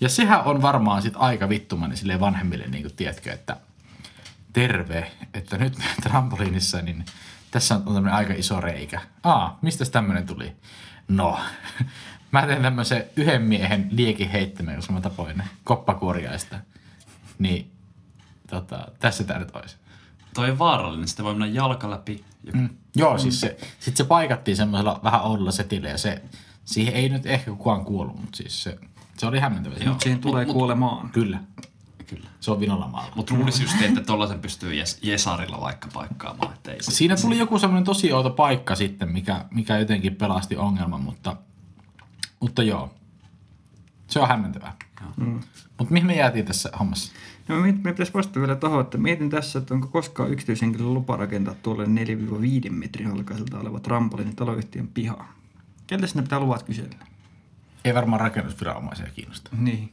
Ja 0.00 0.08
sehän 0.08 0.44
on 0.44 0.62
varmaan 0.62 1.02
sit 1.02 1.14
aika 1.16 1.48
vittumainen 1.48 1.96
sille 1.96 2.20
vanhemmille, 2.20 2.64
niin 2.66 2.82
kuin 2.82 2.96
tiedätkö, 2.96 3.32
että 3.32 3.56
terve, 4.52 5.10
että 5.34 5.58
nyt 5.58 5.78
trampoliinissa, 6.02 6.82
niin 6.82 7.04
tässä 7.50 7.74
on 7.74 7.82
tämmöinen 7.82 8.12
aika 8.12 8.32
iso 8.36 8.60
reikä. 8.60 9.00
Aa, 9.24 9.58
mistä 9.62 9.84
tämmöinen 9.84 10.26
tuli? 10.26 10.52
No, 11.08 11.38
mä 12.32 12.46
teen 12.46 12.62
tämmöisen 12.62 13.04
yhden 13.16 13.42
miehen 13.42 13.88
liekin 13.90 14.30
heittämään, 14.30 14.76
jos 14.76 14.90
mä 14.90 15.00
tapoin 15.00 15.42
koppakuoriaista. 15.64 16.56
Niin, 17.40 17.70
tota, 18.50 18.88
tässä 18.98 19.24
tää 19.24 19.38
nyt 19.38 19.56
olisi. 19.56 19.76
Toi 20.34 20.50
on 20.50 20.58
vaarallinen, 20.58 21.08
sitä 21.08 21.24
voi 21.24 21.32
mennä 21.34 21.46
jalka 21.46 21.90
läpi. 21.90 22.24
Ja 22.44 22.52
Mm. 22.54 22.68
Joo, 22.96 23.18
siis 23.18 23.40
se, 23.40 23.56
sit 23.80 23.96
se 23.96 24.04
paikattiin 24.04 24.56
semmoisella 24.56 25.00
vähän 25.04 25.22
oudolla 25.22 25.50
setillä 25.52 25.88
ja 25.88 25.98
se, 25.98 26.22
siihen 26.64 26.94
ei 26.94 27.08
nyt 27.08 27.26
ehkä 27.26 27.50
kukaan 27.50 27.84
kuollut, 27.84 28.20
mutta 28.20 28.36
siis 28.36 28.62
se, 28.62 28.78
se 29.18 29.26
oli 29.26 29.38
hämmentävä. 29.38 29.74
Joo. 29.76 29.88
Mutta 29.88 30.02
siihen 30.02 30.20
tulee 30.20 30.44
mut- 30.44 30.52
kuolemaan. 30.52 31.10
Kyllä, 31.10 31.40
Kyllä. 32.06 32.28
se 32.40 32.50
on 32.50 32.60
vinolla 32.60 32.88
maalla. 32.88 33.12
Mutta 33.16 33.34
luulisi 33.34 33.62
just, 33.62 33.82
että 33.82 34.00
tollasen 34.00 34.40
pystyy 34.40 34.74
jes, 34.74 34.98
Jesarilla 35.02 35.60
vaikka 35.60 35.88
paikkaamaan. 35.92 36.54
Että 36.54 36.72
ei 36.72 36.82
se, 36.82 36.90
Siinä 36.90 37.16
tuli 37.16 37.38
joku 37.38 37.58
semmoinen 37.58 37.84
tosi 37.84 38.12
outo 38.12 38.30
paikka 38.30 38.74
sitten, 38.74 39.08
mikä, 39.12 39.44
mikä 39.50 39.78
jotenkin 39.78 40.16
pelasti 40.16 40.56
ongelman, 40.56 41.00
mutta, 41.00 41.36
mutta 42.40 42.62
joo. 42.62 42.94
Se 44.10 44.20
on 44.20 44.28
hämmentävää. 44.28 44.72
Mm. 45.16 45.40
Mutta 45.78 45.92
mihin 45.92 46.06
me 46.06 46.14
jäätiin 46.16 46.46
tässä 46.46 46.70
hommassa? 46.78 47.12
No 47.48 47.56
me, 47.60 47.72
me 47.72 47.92
pitäisi 47.92 48.14
vastata 48.14 48.40
vielä 48.40 48.56
tuohon, 48.56 48.80
että 48.80 48.98
mietin 48.98 49.30
tässä, 49.30 49.58
että 49.58 49.74
onko 49.74 49.88
koskaan 49.88 50.30
yksityishenkilön 50.30 50.94
lupa 50.94 51.16
rakentaa 51.16 51.54
tuolle 51.54 51.84
4-5 51.84 52.70
metrin 52.70 53.06
halkaiselta 53.06 53.58
oleva 53.58 53.80
trampoliini 53.80 54.34
taloyhtiön 54.34 54.88
pihaan. 54.88 55.26
Keltä 55.86 56.06
sinne 56.06 56.22
pitää 56.22 56.40
luvat 56.40 56.62
kysellä? 56.62 56.96
Ei 57.84 57.94
varmaan 57.94 58.20
rakennusviranomaisia 58.20 59.06
kiinnosta. 59.14 59.50
Niin. 59.58 59.92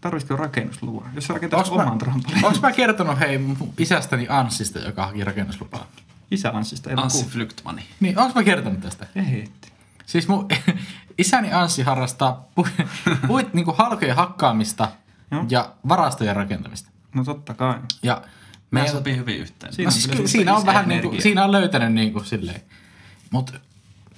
Tarvitsisiko 0.00 0.36
rakennusluvan? 0.36 1.10
Jos 1.14 1.26
sä 1.26 1.34
rakentaisi 1.34 1.70
Onks 1.70 1.76
mä, 1.76 1.86
oman 1.86 1.98
trampoliinin. 1.98 2.44
onks 2.44 2.60
mä 2.60 2.72
kertonut 2.72 3.18
hei 3.18 3.40
isästäni 3.78 4.26
Anssista, 4.28 4.78
joka 4.78 5.06
haki 5.06 5.24
rakennuslupaa? 5.24 5.86
Isä 6.30 6.50
Anssista, 6.50 6.90
ei 6.90 6.96
Anssi 6.98 7.26
Flygtmani. 7.26 7.82
Niin, 8.00 8.18
onks 8.18 8.34
mä 8.34 8.42
kertonut 8.42 8.80
tästä? 8.80 9.06
Ei. 9.16 9.48
Siis 10.08 10.28
mun 10.28 10.48
isäni 11.18 11.52
Anssi 11.52 11.82
harrastaa 11.82 12.48
pu- 12.60 12.86
puit 13.28 13.54
niinku 13.54 13.74
halkojen 13.78 14.16
hakkaamista 14.16 14.88
Joo. 15.30 15.44
ja 15.50 15.74
varastojen 15.88 16.36
rakentamista. 16.36 16.90
No 17.14 17.24
totta 17.24 17.54
kai. 17.54 17.78
Ja 18.02 18.14
Meidän 18.14 18.26
meidän, 18.70 18.92
sopii 18.92 19.16
hyvin 19.16 19.38
yhteen. 19.38 19.72
Siinä 19.72 19.86
no 19.86 19.88
on 19.88 19.92
siis 19.92 20.08
kyllä 20.08 20.28
siinä 20.28 20.56
on 20.56 20.66
vähän 20.66 20.88
niinku, 20.88 21.14
siinä 21.18 21.44
on 21.44 21.52
löytänyt 21.52 21.92
niinku 21.92 22.20
silleen. 22.20 22.60
Mut 23.30 23.54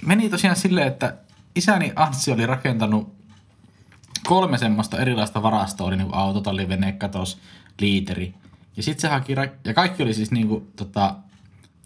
meni 0.07 0.29
tosiaan 0.31 0.57
silleen, 0.57 0.87
että 0.87 1.17
isäni 1.55 1.93
Anssi 1.97 2.33
oli 2.33 2.47
rakentanut 2.47 3.15
kolme 4.27 4.59
semmoista 4.59 4.99
erilaista 4.99 5.43
varastoa, 5.43 5.87
oli 5.87 5.97
niinku 5.97 6.17
autotalli, 6.17 6.69
venekatos, 6.69 7.39
liiteri. 7.81 8.35
Ja 8.77 8.83
sitten 8.83 9.01
se 9.01 9.09
haki, 9.09 9.35
ra- 9.35 9.57
ja 9.65 9.75
kaikki 9.75 10.03
oli 10.03 10.15
siis 10.15 10.31
niinku 10.31 10.69
tota, 10.77 11.15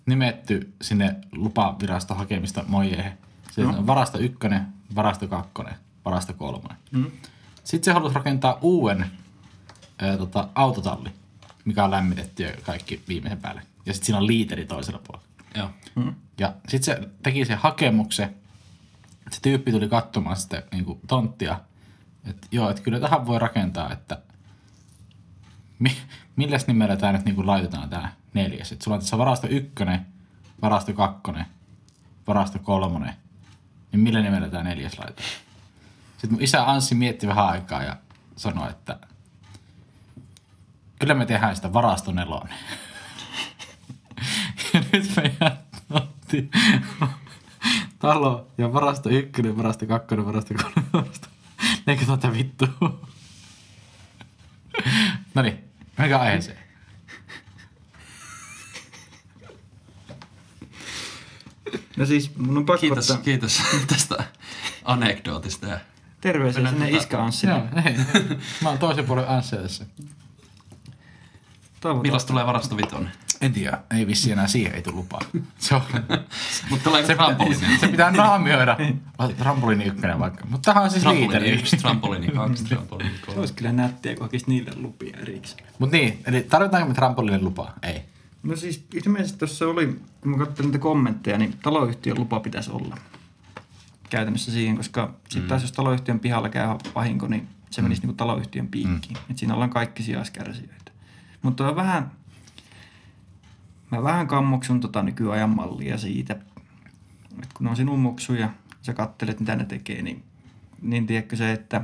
nimetty 0.06 0.72
sinne 0.82 1.16
lupaviraston 1.32 2.16
hakemista 2.16 2.64
mojeihin. 2.68 3.12
Siis 3.54 3.66
No. 3.66 3.78
on 3.78 3.86
varasto 3.86 4.18
ykkönen, 4.18 4.66
varasto 4.94 5.28
kakkonen, 5.28 5.74
varasto 6.04 6.32
kolmonen. 6.34 6.76
Mm. 6.90 7.10
Sitten 7.64 7.84
se 7.84 7.92
halusi 7.92 8.14
rakentaa 8.14 8.58
uuden 8.60 9.06
ää, 9.98 10.16
tota, 10.16 10.48
autotalli, 10.54 11.10
mikä 11.64 11.84
on 11.84 11.90
lämmitetty 11.90 12.42
ja 12.42 12.52
kaikki 12.62 13.02
viimeisen 13.08 13.40
päälle. 13.40 13.62
Ja 13.86 13.92
sitten 13.92 14.06
siinä 14.06 14.18
on 14.18 14.26
liiteri 14.26 14.64
toisella 14.64 15.00
puolella. 15.06 15.28
Joo. 15.54 15.70
Ja 16.38 16.54
sitten 16.68 16.96
se 16.96 17.08
teki 17.22 17.44
sen 17.44 17.58
hakemuksen. 17.58 18.34
Se 19.30 19.40
tyyppi 19.42 19.72
tuli 19.72 19.88
katsomaan 19.88 20.36
sitä 20.36 20.62
niin 20.72 20.84
kuin 20.84 21.00
tonttia. 21.06 21.60
Että 22.26 22.46
joo, 22.50 22.70
että 22.70 22.82
kyllä 22.82 23.00
tähän 23.00 23.26
voi 23.26 23.38
rakentaa, 23.38 23.92
että 23.92 24.18
mi, 25.78 25.96
milläs 26.36 26.66
nimellä 26.66 26.96
tämä 26.96 27.12
nyt 27.12 27.24
niin 27.24 27.34
kuin 27.34 27.46
laitetaan 27.46 27.90
tämä 27.90 28.12
neljäs. 28.34 28.72
Että 28.72 28.84
sulla 28.84 28.94
on 28.94 29.00
tässä 29.00 29.18
varasto 29.18 29.46
ykkönen, 29.50 30.06
varasto 30.62 30.92
kakkonen, 30.92 31.46
varasto 32.26 32.58
kolmonen. 32.58 33.14
Niin 33.94 34.02
millä 34.02 34.20
nimellä 34.20 34.48
tämä 34.48 34.62
neljäs 34.62 34.98
laitetaan? 34.98 35.28
Sitten 36.12 36.32
mun 36.32 36.42
isä 36.42 36.70
Anssi 36.70 36.94
mietti 36.94 37.26
vähän 37.26 37.46
aikaa 37.46 37.82
ja 37.82 37.96
sanoi, 38.36 38.70
että 38.70 38.98
kyllä 40.98 41.14
me 41.14 41.26
tehdään 41.26 41.56
sitä 41.56 41.72
varasto 41.72 42.12
nelonen. 42.12 42.54
Ja 44.74 44.82
nyt 44.92 45.10
meidän 45.16 45.58
otti 45.90 46.50
talo 47.98 48.50
ja 48.58 48.72
varasto 48.72 49.08
ykkönen, 49.08 49.56
varasto 49.56 49.86
kakkonen, 49.86 50.26
varasto 50.26 50.54
kolmonen, 50.54 50.92
varasto. 50.92 51.28
Eikö 51.86 52.06
tätä 52.06 52.32
vittu? 52.32 52.66
no 55.34 55.42
niin, 55.42 55.64
menkää 55.98 56.20
aiheeseen. 56.20 56.58
No 61.96 62.06
siis 62.06 62.36
mun 62.36 62.56
on 62.56 62.66
pakko 62.66 62.80
Kiitos, 62.80 63.10
ottaa 63.10 63.24
kiitos 63.24 63.62
tästä 63.86 64.24
anekdootista. 64.84 65.66
ja 65.66 65.78
terveisiä 66.20 66.62
Mennään 66.62 66.82
sinne 66.82 66.98
tota- 66.98 67.02
iskä 67.02 67.22
Anssille. 67.22 67.54
Joo, 67.54 67.64
ei. 67.86 67.96
Mä 68.62 68.68
oon 68.68 68.78
toisen 68.78 69.04
puolen 69.04 69.28
Anssi 69.28 69.56
tässä. 69.56 69.86
Toivotaan. 71.80 72.02
Milloin 72.02 72.26
tulee 72.26 72.46
varasto 72.46 72.76
vitonen? 72.76 73.12
En 73.40 73.52
tiedä, 73.52 73.78
ei 73.96 74.06
vissi 74.06 74.32
enää 74.32 74.46
siihen 74.46 74.74
ei 74.74 74.82
tule 74.82 74.94
lupaa. 74.94 75.20
Se, 75.58 75.74
on, 75.74 75.82
Mutta 76.70 76.84
tulee 76.84 77.06
se, 77.06 77.14
trampoliini. 77.14 77.56
pitää, 77.60 77.78
se 77.78 77.88
pitää 77.88 78.10
naamioida. 78.10 78.76
Trampoliini 79.38 79.84
ykkönen 79.84 80.18
vaikka. 80.18 80.46
Mutta 80.46 80.70
tähän 80.72 80.84
on 80.84 80.90
siis 80.90 81.02
Trampoliini 81.02 81.32
liiteri. 81.42 81.60
yksi, 81.60 81.76
trampoliini 81.76 82.28
kaksi, 82.28 82.64
trampoliini 82.64 83.14
Se 83.16 83.26
kolme. 83.26 83.40
olisi 83.40 83.54
kyllä 83.54 83.72
nättiä, 83.72 84.14
kun 84.14 84.22
hakisi 84.22 84.44
niille 84.48 84.70
lupia 84.76 85.16
erikseen. 85.22 85.68
Mut 85.78 85.90
niin, 85.90 86.22
eli 86.26 86.40
tarvitaanko 86.42 86.88
me 86.88 86.94
trampoliinin 86.94 87.44
lupaa? 87.44 87.72
Ei. 87.82 88.02
No 88.44 88.56
siis 88.56 88.86
ilmeisesti 88.94 89.38
tuossa 89.38 89.66
oli, 89.66 89.98
kun 90.20 90.30
mä 90.30 90.38
katselin 90.38 90.68
niitä 90.68 90.82
kommentteja, 90.82 91.38
niin 91.38 91.54
taloyhtiön 91.62 92.18
lupa 92.18 92.40
pitäisi 92.40 92.70
olla. 92.70 92.96
käytännössä 94.10 94.52
siihen, 94.52 94.76
koska 94.76 95.14
sitten 95.28 95.48
taas 95.48 95.62
jos 95.62 95.72
taloyhtiön 95.72 96.20
pihalla 96.20 96.48
käy 96.48 96.68
vahinko, 96.94 97.26
niin 97.26 97.48
se 97.70 97.82
menisi 97.82 98.00
niin 98.00 98.08
kuin 98.08 98.16
taloyhtiön 98.16 98.68
piikkiin. 98.68 99.16
Et 99.30 99.38
siinä 99.38 99.54
ollaan 99.54 99.70
kaikki 99.70 100.02
sijaiskärsijöitä. 100.02 100.92
Mutta 101.42 101.68
on 101.68 101.76
vähän, 101.76 102.10
mä 103.90 104.02
vähän 104.02 104.26
kammoksun 104.26 104.80
tota 104.80 105.02
nykyajan 105.02 105.50
mallia 105.50 105.98
siitä, 105.98 106.32
että 107.42 107.54
kun 107.54 107.66
on 107.66 107.76
sinun 107.76 107.98
muksu 108.00 108.34
ja 108.34 108.50
sä 108.82 108.92
kattelet 108.92 109.40
mitä 109.40 109.56
ne 109.56 109.64
tekee, 109.64 110.02
niin, 110.02 110.24
niin 110.82 111.06
tiedätkö 111.06 111.36
se, 111.36 111.52
että 111.52 111.80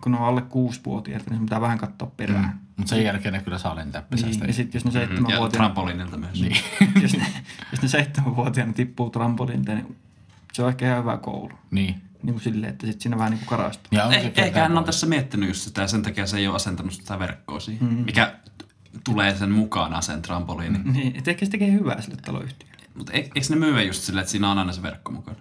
kun 0.00 0.14
on 0.14 0.24
alle 0.24 0.42
kuusivuotiaita, 0.42 1.30
niin 1.30 1.36
sun 1.36 1.46
pitää 1.46 1.60
vähän 1.60 1.78
katsoa 1.78 2.10
perään. 2.16 2.44
Mm. 2.44 2.69
Mutta 2.80 2.90
sen 2.94 3.04
jälkeen 3.04 3.32
ne 3.34 3.42
kyllä 3.42 3.58
saa 3.58 3.76
lentää 3.76 4.00
Niin, 4.00 4.08
pesästä. 4.24 4.44
ja 4.46 4.52
sitten 4.52 4.78
jos 4.78 4.84
ne 4.84 4.88
Ja 4.88 4.92
seitsemänvuotiaana, 5.06 5.48
trampolinilta 5.50 6.16
myös. 6.16 6.40
Niin. 6.40 6.56
jos 7.02 7.12
ne, 7.16 7.26
jos 7.72 7.82
ne 7.82 7.88
seitsemänvuotiaana 7.88 8.72
tippuu 8.72 9.10
trampolinta, 9.10 9.74
niin 9.74 9.96
se 10.52 10.62
on 10.62 10.68
ehkä 10.68 10.86
ihan 10.86 10.98
hyvä 10.98 11.16
koulu. 11.16 11.52
Niin. 11.70 11.94
Niin 12.22 12.34
kuin 12.34 12.42
silleen, 12.42 12.72
että 12.72 12.86
sit 12.86 13.00
siinä 13.00 13.18
vähän 13.18 13.30
niin 13.30 13.38
kuin 13.38 13.48
karastuu. 13.48 13.88
Ja 13.92 14.04
on 14.04 14.12
Eh, 14.14 14.32
eikä 14.36 14.62
hän 14.62 14.78
ole 14.78 14.86
tässä 14.86 15.06
miettinyt 15.06 15.48
just 15.48 15.60
sitä 15.60 15.80
ja 15.80 15.88
sen 15.88 16.02
takia 16.02 16.26
se 16.26 16.36
ei 16.36 16.46
ole 16.46 16.56
asentanut 16.56 16.92
sitä 16.92 17.18
verkkoa 17.18 17.60
siihen, 17.60 17.88
mm. 17.88 17.94
mikä 17.94 18.34
tulee 19.04 19.36
sen 19.36 19.50
mukana 19.50 20.00
sen 20.00 20.22
trampoliinin. 20.22 20.92
Niin, 20.92 21.16
että 21.16 21.30
ehkä 21.30 21.44
se 21.44 21.50
tekee 21.50 21.72
hyvää 21.72 22.00
sille 22.00 22.16
taloyhtiölle. 22.16 22.76
Mutta 22.94 23.12
eikö 23.12 23.40
ne 23.50 23.56
myyä 23.56 23.82
just 23.82 24.02
silleen, 24.02 24.22
että 24.22 24.30
siinä 24.32 24.50
on 24.50 24.58
aina 24.58 24.72
se 24.72 24.82
verkko 24.82 25.12
mukana? 25.12 25.36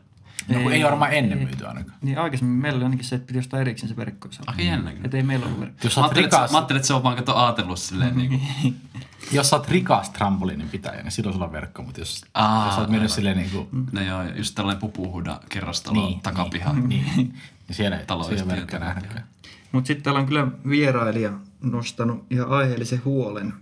No, 0.47 0.59
kun 0.63 0.71
ei 0.73 0.83
varmaan 0.83 1.13
ennen 1.13 1.37
myyty 1.37 1.65
ainakaan. 1.65 1.97
Niin 2.01 2.17
aikaisemmin 2.19 2.61
meillä 2.61 2.77
oli 2.77 2.83
ainakin 2.85 3.05
se, 3.05 3.15
että 3.15 3.27
piti 3.27 3.39
ostaa 3.39 3.59
erikseen 3.59 3.89
se 3.89 3.95
verkko. 3.95 4.29
Aika 4.47 4.61
jännä 4.61 4.91
kyllä. 4.91 5.05
Että 5.05 5.17
ei 5.17 5.23
meillä 5.23 5.45
ollut 5.45 5.59
verkko. 5.59 5.79
Jos 5.83 5.95
Mä 5.97 6.03
ajattelin, 6.03 6.25
että, 6.25 6.37
rikas, 6.37 6.49
se- 6.49 6.53
mä 6.53 6.57
ajattelin, 6.57 6.77
että 6.77 6.87
se 6.87 6.93
on 6.93 7.03
vaan 7.03 7.15
kato 7.15 7.35
ajatellut 7.35 7.79
silleen 7.79 8.17
niin 8.17 8.29
kuin, 8.29 8.75
jos 9.31 9.49
sä 9.49 9.55
oot 9.55 9.67
rikas 9.69 10.09
trampoliinin 10.09 10.69
pitäjä, 10.69 11.01
niin 11.03 11.11
silloin 11.11 11.33
sulla 11.33 11.45
on 11.45 11.51
verkko. 11.51 11.83
Mutta 11.83 12.01
jos, 12.01 12.25
Aa, 12.33 12.65
jos 12.65 12.75
sä 12.75 12.81
oot 12.81 12.89
mennyt 12.89 13.11
silleen 13.11 13.37
niin 13.37 13.49
kuin, 13.49 13.67
no 13.91 14.01
joo, 14.01 14.23
just 14.23 14.55
tällainen 14.55 14.79
pupuhuda 14.81 15.39
kerrostalo 15.49 15.93
Niin, 16.07 16.21
takapiha. 16.21 16.73
niin, 16.73 16.89
niin, 16.89 17.05
niin 17.67 17.75
siellä 17.75 17.97
ei 17.99 18.05
siellä 18.05 18.27
verkkoa 18.47 18.55
takapiha. 18.79 18.79
nähdäkään. 18.79 19.23
Mutta 19.71 19.87
sitten 19.87 20.03
täällä 20.03 20.19
on 20.19 20.25
kyllä 20.25 20.47
vierailija 20.69 21.31
nostanut 21.61 22.25
ihan 22.29 22.49
aiheellisen 22.49 23.01
huolen. 23.05 23.53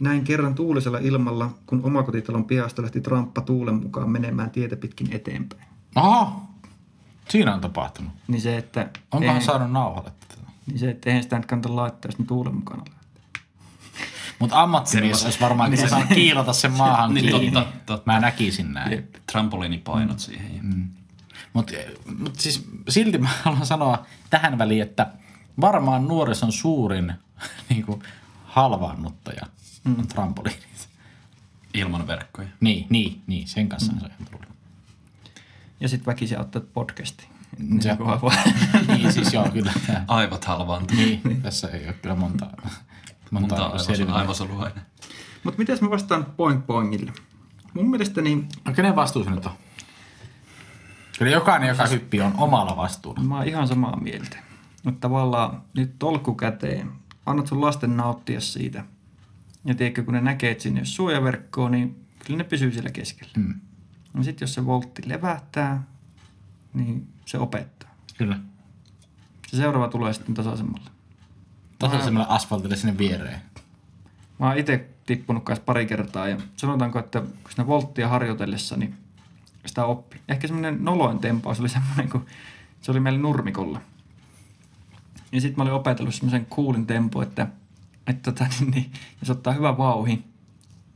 Näin 0.00 0.24
kerran 0.24 0.54
tuulisella 0.54 0.98
ilmalla, 0.98 1.50
kun 1.66 1.80
omakotitalon 1.84 2.44
pihasta 2.44 2.82
lähti 2.82 3.00
tramppa 3.00 3.40
tuulen 3.40 3.74
mukaan 3.74 4.10
menemään 4.10 4.50
tietä 4.50 4.76
pitkin 4.76 5.08
eteenpäin. 5.12 5.62
Oho, 5.96 6.42
siinä 7.28 7.54
on 7.54 7.60
tapahtunut. 7.60 8.12
Niin 8.28 8.40
se, 8.40 8.56
että... 8.56 8.80
Onkohan 8.80 9.22
eihän- 9.22 9.42
saanut 9.42 9.70
nauhoitetta 9.72 10.26
tätä? 10.28 10.50
Niin 10.66 10.78
se, 10.78 10.90
että 10.90 11.10
eihän 11.10 11.22
sitä 11.22 11.36
nyt 11.36 11.46
kannata 11.46 11.76
laittaa, 11.76 12.08
jos 12.08 12.18
ne 12.18 12.24
tuulen 12.24 12.54
mukana 12.54 12.82
lähtee. 12.88 12.98
Mutta 14.38 14.62
ammattimies 14.62 15.24
olisi 15.24 15.40
varmaan 15.40 15.70
niin 15.70 15.88
saanut 15.88 16.08
kiilata 16.08 16.52
sen 16.52 16.72
maahan 16.78 17.14
Niin, 17.14 17.26
kiinni. 17.26 17.50
totta, 17.50 17.72
totta. 17.86 18.12
Mä 18.12 18.20
näkisin 18.20 18.72
näin. 18.72 19.08
Trampoliinipainot 19.32 20.16
mm. 20.16 20.18
siihen. 20.18 20.60
Mm. 20.62 20.88
Mutta 21.52 21.72
mut 22.18 22.36
siis 22.36 22.68
silti 22.88 23.18
mä 23.18 23.28
haluan 23.44 23.66
sanoa 23.66 24.06
tähän 24.30 24.58
väliin, 24.58 24.82
että 24.82 25.06
varmaan 25.60 26.08
nuorison 26.08 26.52
suurin 26.52 27.12
niin 27.70 27.84
kuin, 27.86 28.02
halvaannuttaja 28.48 29.46
mm. 29.84 29.98
on 29.98 30.08
trampoliinit. 30.08 30.88
Ilman 31.74 32.06
verkkoja. 32.06 32.48
Niin, 32.60 32.86
niin, 32.90 33.22
niin, 33.26 33.48
sen 33.48 33.68
kanssa 33.68 33.92
mm. 33.92 33.98
se 34.00 34.04
on 34.06 34.26
tullut. 34.30 34.48
Ja 35.80 35.88
sitten 35.88 36.06
väkisin 36.06 36.40
ottaa 36.40 36.62
podcastiin. 36.74 37.28
Se- 37.80 37.88
Se, 37.88 37.96
niin, 38.96 39.12
siis 39.12 39.32
joo, 39.34 39.48
kyllä. 39.48 39.72
Aivot 40.08 40.44
halvaantuu. 40.44 40.96
Niin, 40.96 41.42
tässä 41.42 41.68
ei 41.68 41.84
ole 41.86 41.92
kyllä 41.92 42.14
monta, 42.14 42.44
monta, 42.44 42.68
Monta 43.30 43.56
monta 43.56 43.66
aivos, 43.66 43.88
aivosolua. 44.12 44.70
Mutta 45.44 45.58
miten 45.58 45.78
mä 45.80 45.90
vastaan 45.90 46.26
Boing 46.36 46.66
Boingille? 46.66 47.12
Mun 47.74 47.90
mielestä 47.90 48.20
niin, 48.22 48.48
No 48.64 48.72
kenen 48.72 48.96
vastuu 48.96 49.24
se 49.24 49.30
nyt 49.30 49.46
on? 49.46 49.52
Kyllä 51.18 51.32
jokainen, 51.32 51.68
joka 51.68 51.86
hyppii, 51.86 52.20
on 52.20 52.34
omalla 52.36 52.76
vastuulla. 52.76 53.20
mä 53.22 53.36
oon 53.36 53.48
ihan 53.48 53.68
samaa 53.68 54.00
mieltä. 54.00 54.36
Mutta 54.84 55.00
tavallaan 55.00 55.62
nyt 55.74 55.98
tolkku 55.98 56.34
käteen, 56.34 56.92
annat 57.30 57.46
sun 57.46 57.60
lasten 57.60 57.96
nauttia 57.96 58.40
siitä. 58.40 58.84
Ja 59.64 59.74
tiedätkö, 59.74 60.04
kun 60.04 60.14
ne 60.14 60.20
näkee, 60.20 60.50
että 60.50 60.62
sinne 60.62 60.78
ei 60.78 60.82
ole 60.82 60.86
suojaverkkoa, 60.86 61.70
niin 61.70 62.04
kyllä 62.26 62.38
ne 62.38 62.44
pysyy 62.44 62.72
siellä 62.72 62.90
keskellä. 62.90 63.32
Mm. 63.36 63.54
Ja 64.16 64.24
sitten 64.24 64.46
jos 64.46 64.54
se 64.54 64.66
voltti 64.66 65.02
levähtää, 65.06 65.82
niin 66.74 67.08
se 67.24 67.38
opettaa. 67.38 67.90
Kyllä. 68.18 68.38
Se 69.48 69.56
seuraava 69.56 69.88
tulee 69.88 70.12
sitten 70.12 70.34
tasaisemmalle. 70.34 70.90
Tasaisemmalle 71.78 72.26
asfaltille 72.30 72.76
sinne 72.76 72.98
viereen. 72.98 73.40
Mä 74.38 74.46
oon 74.46 74.58
itse 74.58 74.88
tippunut 75.06 75.44
kanssa 75.44 75.64
pari 75.64 75.86
kertaa 75.86 76.28
ja 76.28 76.38
sanotaanko, 76.56 76.98
että 76.98 77.20
kun 77.20 77.50
siinä 77.50 77.66
volttia 77.66 78.08
harjoitellessa, 78.08 78.76
niin 78.76 78.94
sitä 79.66 79.84
oppi. 79.84 80.20
Ehkä 80.28 80.46
semmoinen 80.46 80.84
noloin 80.84 81.18
tempaus 81.18 81.60
oli 81.60 81.68
semmoinen, 81.68 82.08
kun 82.08 82.26
se 82.80 82.90
oli 82.90 83.00
meillä 83.00 83.18
nurmikolla. 83.18 83.80
Ja 85.32 85.40
sitten 85.40 85.58
mä 85.58 85.62
olin 85.62 85.74
opetellut 85.74 86.14
semmoisen 86.14 86.46
kuulin 86.46 86.86
tempo, 86.86 87.22
että, 87.22 87.46
että 88.06 88.32
tota, 88.32 88.46
niin, 88.60 88.70
niin, 88.70 88.92
jos 89.20 89.30
ottaa 89.30 89.52
hyvä 89.52 89.78
vauhi, 89.78 90.24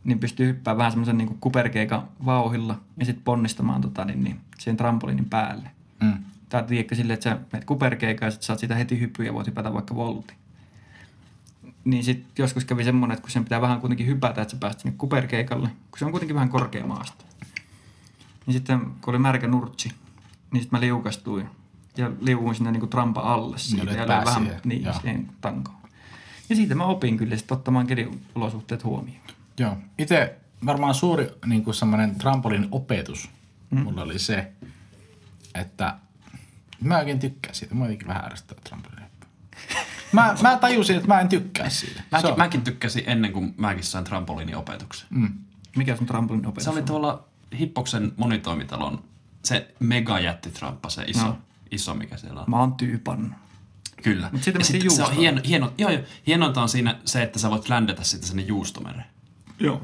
niin 0.05 0.18
pystyy 0.18 0.47
hyppäämään 0.47 0.79
vähän 0.79 0.92
semmoisen 0.92 1.18
niin 1.18 1.38
kuperkeikan 1.40 2.09
vauhilla 2.25 2.81
ja 2.97 3.05
sitten 3.05 3.25
ponnistamaan 3.25 3.81
tota, 3.81 4.05
niin, 4.05 4.25
niin, 4.25 4.40
siihen 4.59 4.77
trampoliinin 4.77 5.25
päälle. 5.25 5.71
Mm. 6.01 6.14
Tai 6.49 6.62
tiedätkö 6.62 6.95
silleen, 6.95 7.14
että 7.14 7.31
sä 7.31 7.38
menet 7.53 7.64
kuperkeikaan 7.64 8.27
ja 8.27 8.31
sit 8.31 8.42
saat 8.42 8.59
siitä 8.59 8.75
heti 8.75 9.01
hyppyä 9.01 9.27
ja 9.27 9.35
voit 9.35 9.47
hypätä 9.47 9.73
vaikka 9.73 9.95
voltin. 9.95 10.37
Niin 11.85 12.05
sitten 12.05 12.42
joskus 12.42 12.64
kävi 12.64 12.85
semmoinen, 12.85 13.14
että 13.14 13.23
kun 13.23 13.31
sen 13.31 13.45
pitää 13.45 13.61
vähän 13.61 13.81
kuitenkin 13.81 14.07
hypätä, 14.07 14.42
että 14.42 14.53
sä 14.53 14.57
pääst 14.61 14.81
sinne 14.81 14.95
kuperkeikalle, 14.99 15.68
kun 15.68 15.99
se 15.99 16.05
on 16.05 16.11
kuitenkin 16.11 16.35
vähän 16.35 16.49
korkea 16.49 16.87
maasta. 16.87 17.25
Niin 18.47 18.55
sitten 18.55 18.81
kun 18.81 19.14
oli 19.14 19.18
märkä 19.18 19.49
nurtsi, 19.49 19.92
niin 20.53 20.62
sitten 20.62 20.79
mä 20.79 20.81
liukastuin 20.81 21.49
ja 21.96 22.11
liuuin 22.20 22.55
sinne 22.55 22.70
niinku 22.72 22.87
trampa 22.87 23.20
alle 23.20 23.59
siitä 23.59 23.92
ja 23.92 24.09
löin 24.09 24.24
vähän 24.24 24.61
niin, 24.64 24.85
joo. 24.85 24.94
siihen 25.00 25.31
tankoon. 25.40 25.78
Ja 26.48 26.57
siitä 26.57 26.74
mä 26.74 26.85
opin 26.85 27.16
kyllä 27.16 27.37
sitten 27.37 27.57
ottamaan 27.57 27.87
keliolosuhteet 27.87 28.85
huomioon. 28.85 29.26
Joo. 29.59 29.76
Itse 29.98 30.37
varmaan 30.66 30.94
suuri 30.94 31.28
niin 31.46 31.64
kuin 31.64 31.74
semmoinen 31.74 32.14
trampolin 32.14 32.68
opetus 32.70 33.31
mm. 33.70 33.81
mulla 33.81 34.02
oli 34.02 34.18
se, 34.18 34.52
että 35.55 35.96
mä 36.81 36.98
oikein 36.98 37.18
tykkään 37.18 37.55
siitä. 37.55 37.74
Mä 37.74 37.85
jotenkin 37.85 38.09
vähän 38.09 38.24
ärsyttää 38.24 38.59
trampolin. 38.64 39.02
Mä, 40.12 40.35
mä 40.42 40.57
tajusin, 40.57 40.96
että 40.96 41.09
mä 41.09 41.20
en 41.20 41.28
tykkää 41.28 41.68
siitä. 41.68 42.02
Mäkin, 42.11 42.31
on- 42.31 42.38
mäkin 42.38 42.62
tykkäsin 42.62 43.02
ennen 43.07 43.33
kuin 43.33 43.55
mäkin 43.57 43.85
sain 43.85 44.05
trampoliiniopetuksen. 44.05 45.09
Mm. 45.11 45.33
Mikä 45.76 45.96
sun 45.96 46.07
trampolin 46.07 46.46
opetus 46.46 46.64
Se 46.64 46.70
oli 46.70 46.83
tuolla 46.83 47.24
Hippoksen 47.59 48.12
monitoimitalon 48.16 49.05
se 49.44 49.74
megajättitramppa, 49.78 50.90
se 50.90 51.02
iso, 51.02 51.26
No. 51.26 51.38
Iso 51.72 51.94
mikä 51.94 52.16
siellä 52.16 52.40
on. 52.40 52.46
Mä 52.50 52.58
oon 52.61 52.74
tyypannut. 52.74 53.32
Kyllä. 54.02 54.28
Mut 54.32 54.42
siitä 54.42 54.58
ja 54.58 54.64
sitten 54.64 54.90
se 54.90 55.02
on 55.04 55.12
hieno, 55.12 55.40
hieno, 55.48 55.72
joo, 55.78 55.90
joo, 55.90 56.02
hienointa 56.26 56.62
on 56.62 56.68
siinä 56.68 56.96
se, 57.04 57.22
että 57.22 57.38
sä 57.38 57.50
voit 57.50 57.68
ländätä 57.68 58.04
sitten 58.04 58.28
sinne 58.28 58.42
juustomereen. 58.42 59.04
Joo. 59.58 59.82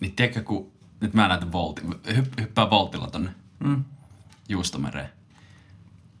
Niin 0.00 0.12
tiedätkö, 0.16 0.42
kun 0.42 0.72
nyt 1.00 1.14
mä 1.14 1.28
näytän 1.28 1.52
voltin, 1.52 1.94
hypp, 2.16 2.40
hyppää 2.40 2.70
voltilla 2.70 3.06
tonne 3.06 3.30
Mm. 3.58 3.84
juustomereen. 4.48 5.08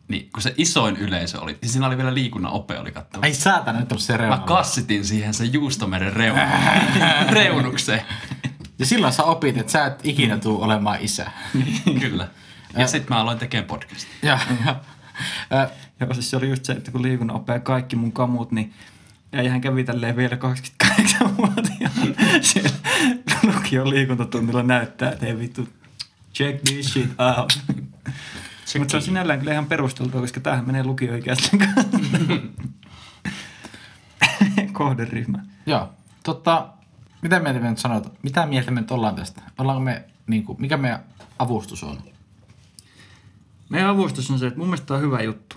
Niin 0.08 0.30
kun 0.32 0.42
se 0.42 0.54
isoin 0.56 0.96
yleisö 0.96 1.40
oli, 1.40 1.58
siis 1.60 1.72
siinä 1.72 1.86
oli 1.86 1.96
vielä 1.96 2.14
liikunnan 2.14 2.52
ope 2.52 2.78
oli 2.78 2.92
kattava. 2.92 3.22
Ai 3.26 3.34
saatana, 3.34 3.80
nyt 3.80 3.88
se 3.96 4.12
Mä 4.12 4.16
reunalla. 4.16 4.44
kassitin 4.46 5.04
siihen 5.04 5.34
sen 5.34 5.52
juustomeren 5.52 6.12
reun, 6.12 6.38
reunukseen. 7.32 8.02
Ja 8.78 8.86
silloin 8.86 9.12
sä 9.12 9.22
opit, 9.24 9.56
että 9.56 9.72
sä 9.72 9.86
et 9.86 10.00
ikinä 10.06 10.38
tuu 10.38 10.62
olemaan 10.62 10.98
isä. 11.00 11.30
Kyllä. 12.00 12.28
Ja 12.76 12.86
sitten 12.86 13.16
mä 13.16 13.20
aloin 13.20 13.38
tekemään 13.38 13.66
podcastia. 13.66 14.10
ja, 14.22 14.38
ja, 14.66 14.76
Joo, 16.00 16.14
siis 16.14 16.30
se 16.30 16.36
oli 16.36 16.48
just 16.48 16.64
se, 16.64 16.72
että 16.72 16.90
kun 16.90 17.02
liikunnan 17.02 17.36
opea 17.36 17.60
kaikki 17.60 17.96
mun 17.96 18.12
kamut, 18.12 18.52
niin 18.52 18.72
ja 19.32 19.50
hän 19.50 19.60
kävi 19.60 19.84
tälleen 19.84 20.16
vielä 20.16 20.36
28-vuotiaana 20.36 22.14
siellä 22.40 22.70
lukion 23.42 23.90
liikuntatunnilla 23.90 24.62
näyttää, 24.62 25.12
että 25.12 25.26
ei 25.26 25.38
vittu, 25.38 25.68
check 26.34 26.62
this 26.64 26.92
shit 26.92 27.10
out. 27.38 27.60
Mutta 28.78 28.90
se 28.90 28.96
on 28.96 29.02
sinällään 29.02 29.38
kyllä 29.38 29.52
ihan 29.52 29.66
perusteltua, 29.66 30.20
koska 30.20 30.40
tämähän 30.40 30.66
menee 30.66 30.84
lukioikäisten. 30.84 31.60
Kohderyhmä. 34.72 35.38
joo. 35.66 35.90
Totta, 36.22 36.68
mitä 37.22 37.40
mieltä 37.40 37.60
me 37.60 37.70
nyt 37.70 37.78
sanotaan? 37.78 38.16
Mitä 38.22 38.46
mieltä 38.46 38.70
me 38.70 38.80
nyt 38.80 38.90
ollaan 38.90 39.14
tästä? 39.14 39.42
Ollaanko 39.58 39.84
me, 39.84 40.04
niin 40.26 40.44
kuin, 40.44 40.60
mikä 40.60 40.76
meidän 40.76 41.00
avustus 41.38 41.84
on? 41.84 41.98
Meidän 43.70 43.88
avustus 43.90 44.30
on 44.30 44.38
se, 44.38 44.46
että 44.46 44.58
mun 44.58 44.68
mielestä 44.68 44.86
tää 44.86 44.96
on 44.96 45.02
hyvä 45.02 45.22
juttu. 45.22 45.56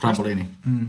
Trampoliini. 0.00 0.48
Mm. 0.66 0.88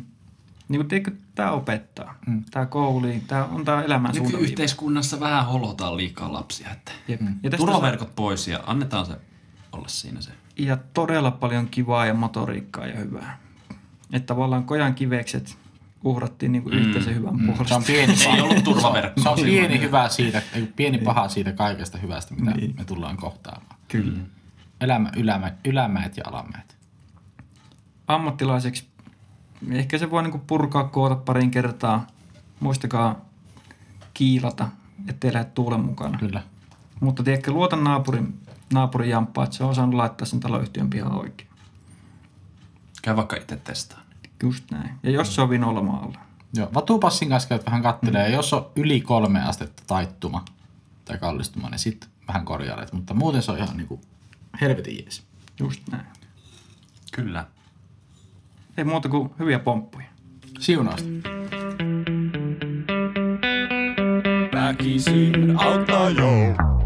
Niin 0.70 0.80
kuin 0.80 0.88
tiedätkö, 0.88 1.12
tää 1.36 1.52
opettaa. 1.52 2.16
Mm. 2.28 2.44
Tää 2.52 2.66
kouli, 2.66 3.24
tää 3.28 3.46
on 3.46 3.66
tää 3.66 3.84
elämän 3.84 4.14
suuntaviiva. 4.16 4.40
Nykyyhteiskunnassa 4.42 5.20
vähän 5.20 5.46
holotaan 5.46 5.98
liikaa 5.98 6.34
lapsia. 6.34 6.70
Että 6.72 6.92
Jep. 7.08 7.22
Ja 7.22 7.50
tästä 7.50 7.58
turvaverkot 7.58 8.16
pois 8.16 8.48
ja 8.48 8.60
annetaan 8.66 9.06
se 9.06 9.14
olla 9.72 9.88
siinä 9.88 10.22
se. 10.22 10.32
ja 10.58 10.78
todella 10.94 11.32
paljon 11.32 11.68
kivaa 11.68 12.06
ja 12.06 12.14
motoriikkaa 12.14 12.88
ja 12.88 12.98
hyvää. 13.00 13.40
Että 14.14 14.26
tavallaan 14.28 14.64
kojan 14.64 14.96
kivekset 14.96 15.58
uhrattiin 16.04 16.52
niin 16.52 16.64
kuin 16.64 16.76
yhteisen 16.76 17.16
hyvän 17.16 17.40
Se 17.40 17.46
puolesta. 17.46 17.76
on 17.76 17.84
pieni, 17.84 18.14
Ei 18.36 18.42
ollut 18.42 18.64
turvaverkkoa 18.64 19.24
Se 19.24 19.30
on 19.30 19.40
pieni 19.40 19.80
hyvä 19.82 20.10
siitä, 20.10 20.42
ei, 20.54 20.68
pieni 20.76 20.98
paha 20.98 21.30
siitä 21.30 21.52
kaikesta 21.52 21.98
hyvästä, 21.98 22.36
mitä 22.36 22.52
niin. 22.52 22.76
me 22.78 22.86
tullaan 22.86 23.18
kohtaamaan. 23.18 23.76
Kyllä. 23.88 24.18
Mm. 24.18 24.26
Elämä, 24.82 25.12
ylämä, 25.18 25.52
ylämäet 25.66 26.18
ja 26.18 26.24
alamäet. 26.28 26.78
ammattilaiseksi, 28.08 28.88
ehkä 29.72 29.98
se 29.98 30.12
voi 30.12 30.24
niinku 30.24 30.42
purkaa 30.48 30.84
koota 30.84 31.16
parin 31.16 31.52
kertaa. 31.52 32.08
Muistakaa 32.60 33.26
kiilata, 34.13 34.70
ettei 35.08 35.34
lähde 35.34 35.50
tuulen 35.54 35.80
mukana. 35.80 36.18
Kyllä. 36.18 36.44
Mutta 37.00 37.24
tiedätkö, 37.24 37.52
luota 37.52 37.76
naapurin, 37.76 38.40
naapurin 38.74 39.10
jamppaa, 39.10 39.44
että 39.44 39.56
se 39.56 39.63
on 39.63 39.70
osannut 39.70 39.96
laittaa 39.96 40.26
sen 40.26 40.40
taloyhtiön 40.40 40.90
pihan 40.90 41.20
oikein. 41.20 41.50
Käy 43.02 43.16
vaikka 43.16 43.36
itse 43.36 43.58
testaan. 43.58 44.02
Just 44.44 44.72
näin. 44.72 44.92
Ja 45.04 45.12
jos 45.12 45.36
se 45.36 45.42
on 45.42 45.50
vinolmaalla. 45.50 46.20
Joo, 46.54 46.70
vatupassin 46.74 47.30
kanssa 47.30 47.50
käyt 47.50 47.66
vähän 47.66 47.82
kattelee, 47.82 48.30
ja 48.30 48.36
jos 48.36 48.54
on 48.54 48.70
yli 48.76 49.02
kolme 49.02 49.44
astetta 49.44 49.84
taittuma 49.88 50.46
tai 51.06 51.18
kallistuma, 51.18 51.70
niin 51.70 51.80
sitten 51.80 52.10
vähän 52.28 52.46
korjailet, 52.46 52.94
mutta 52.94 53.13
muuten 53.13 53.42
se 53.42 53.52
on 53.52 53.58
ihan 53.58 53.78
niinku 53.78 54.02
helvetin 54.62 54.98
jees. 54.98 55.24
Just 55.60 55.82
näin. 55.91 56.06
Kyllä. 57.12 57.46
Ei 58.78 58.84
muuta 58.84 59.10
kuin 59.10 59.30
hyviä 59.39 59.60
pomppuja. 59.60 60.06
Siunausta. 60.60 61.08
Väkisin 64.54 65.60
auttaa. 65.60 66.77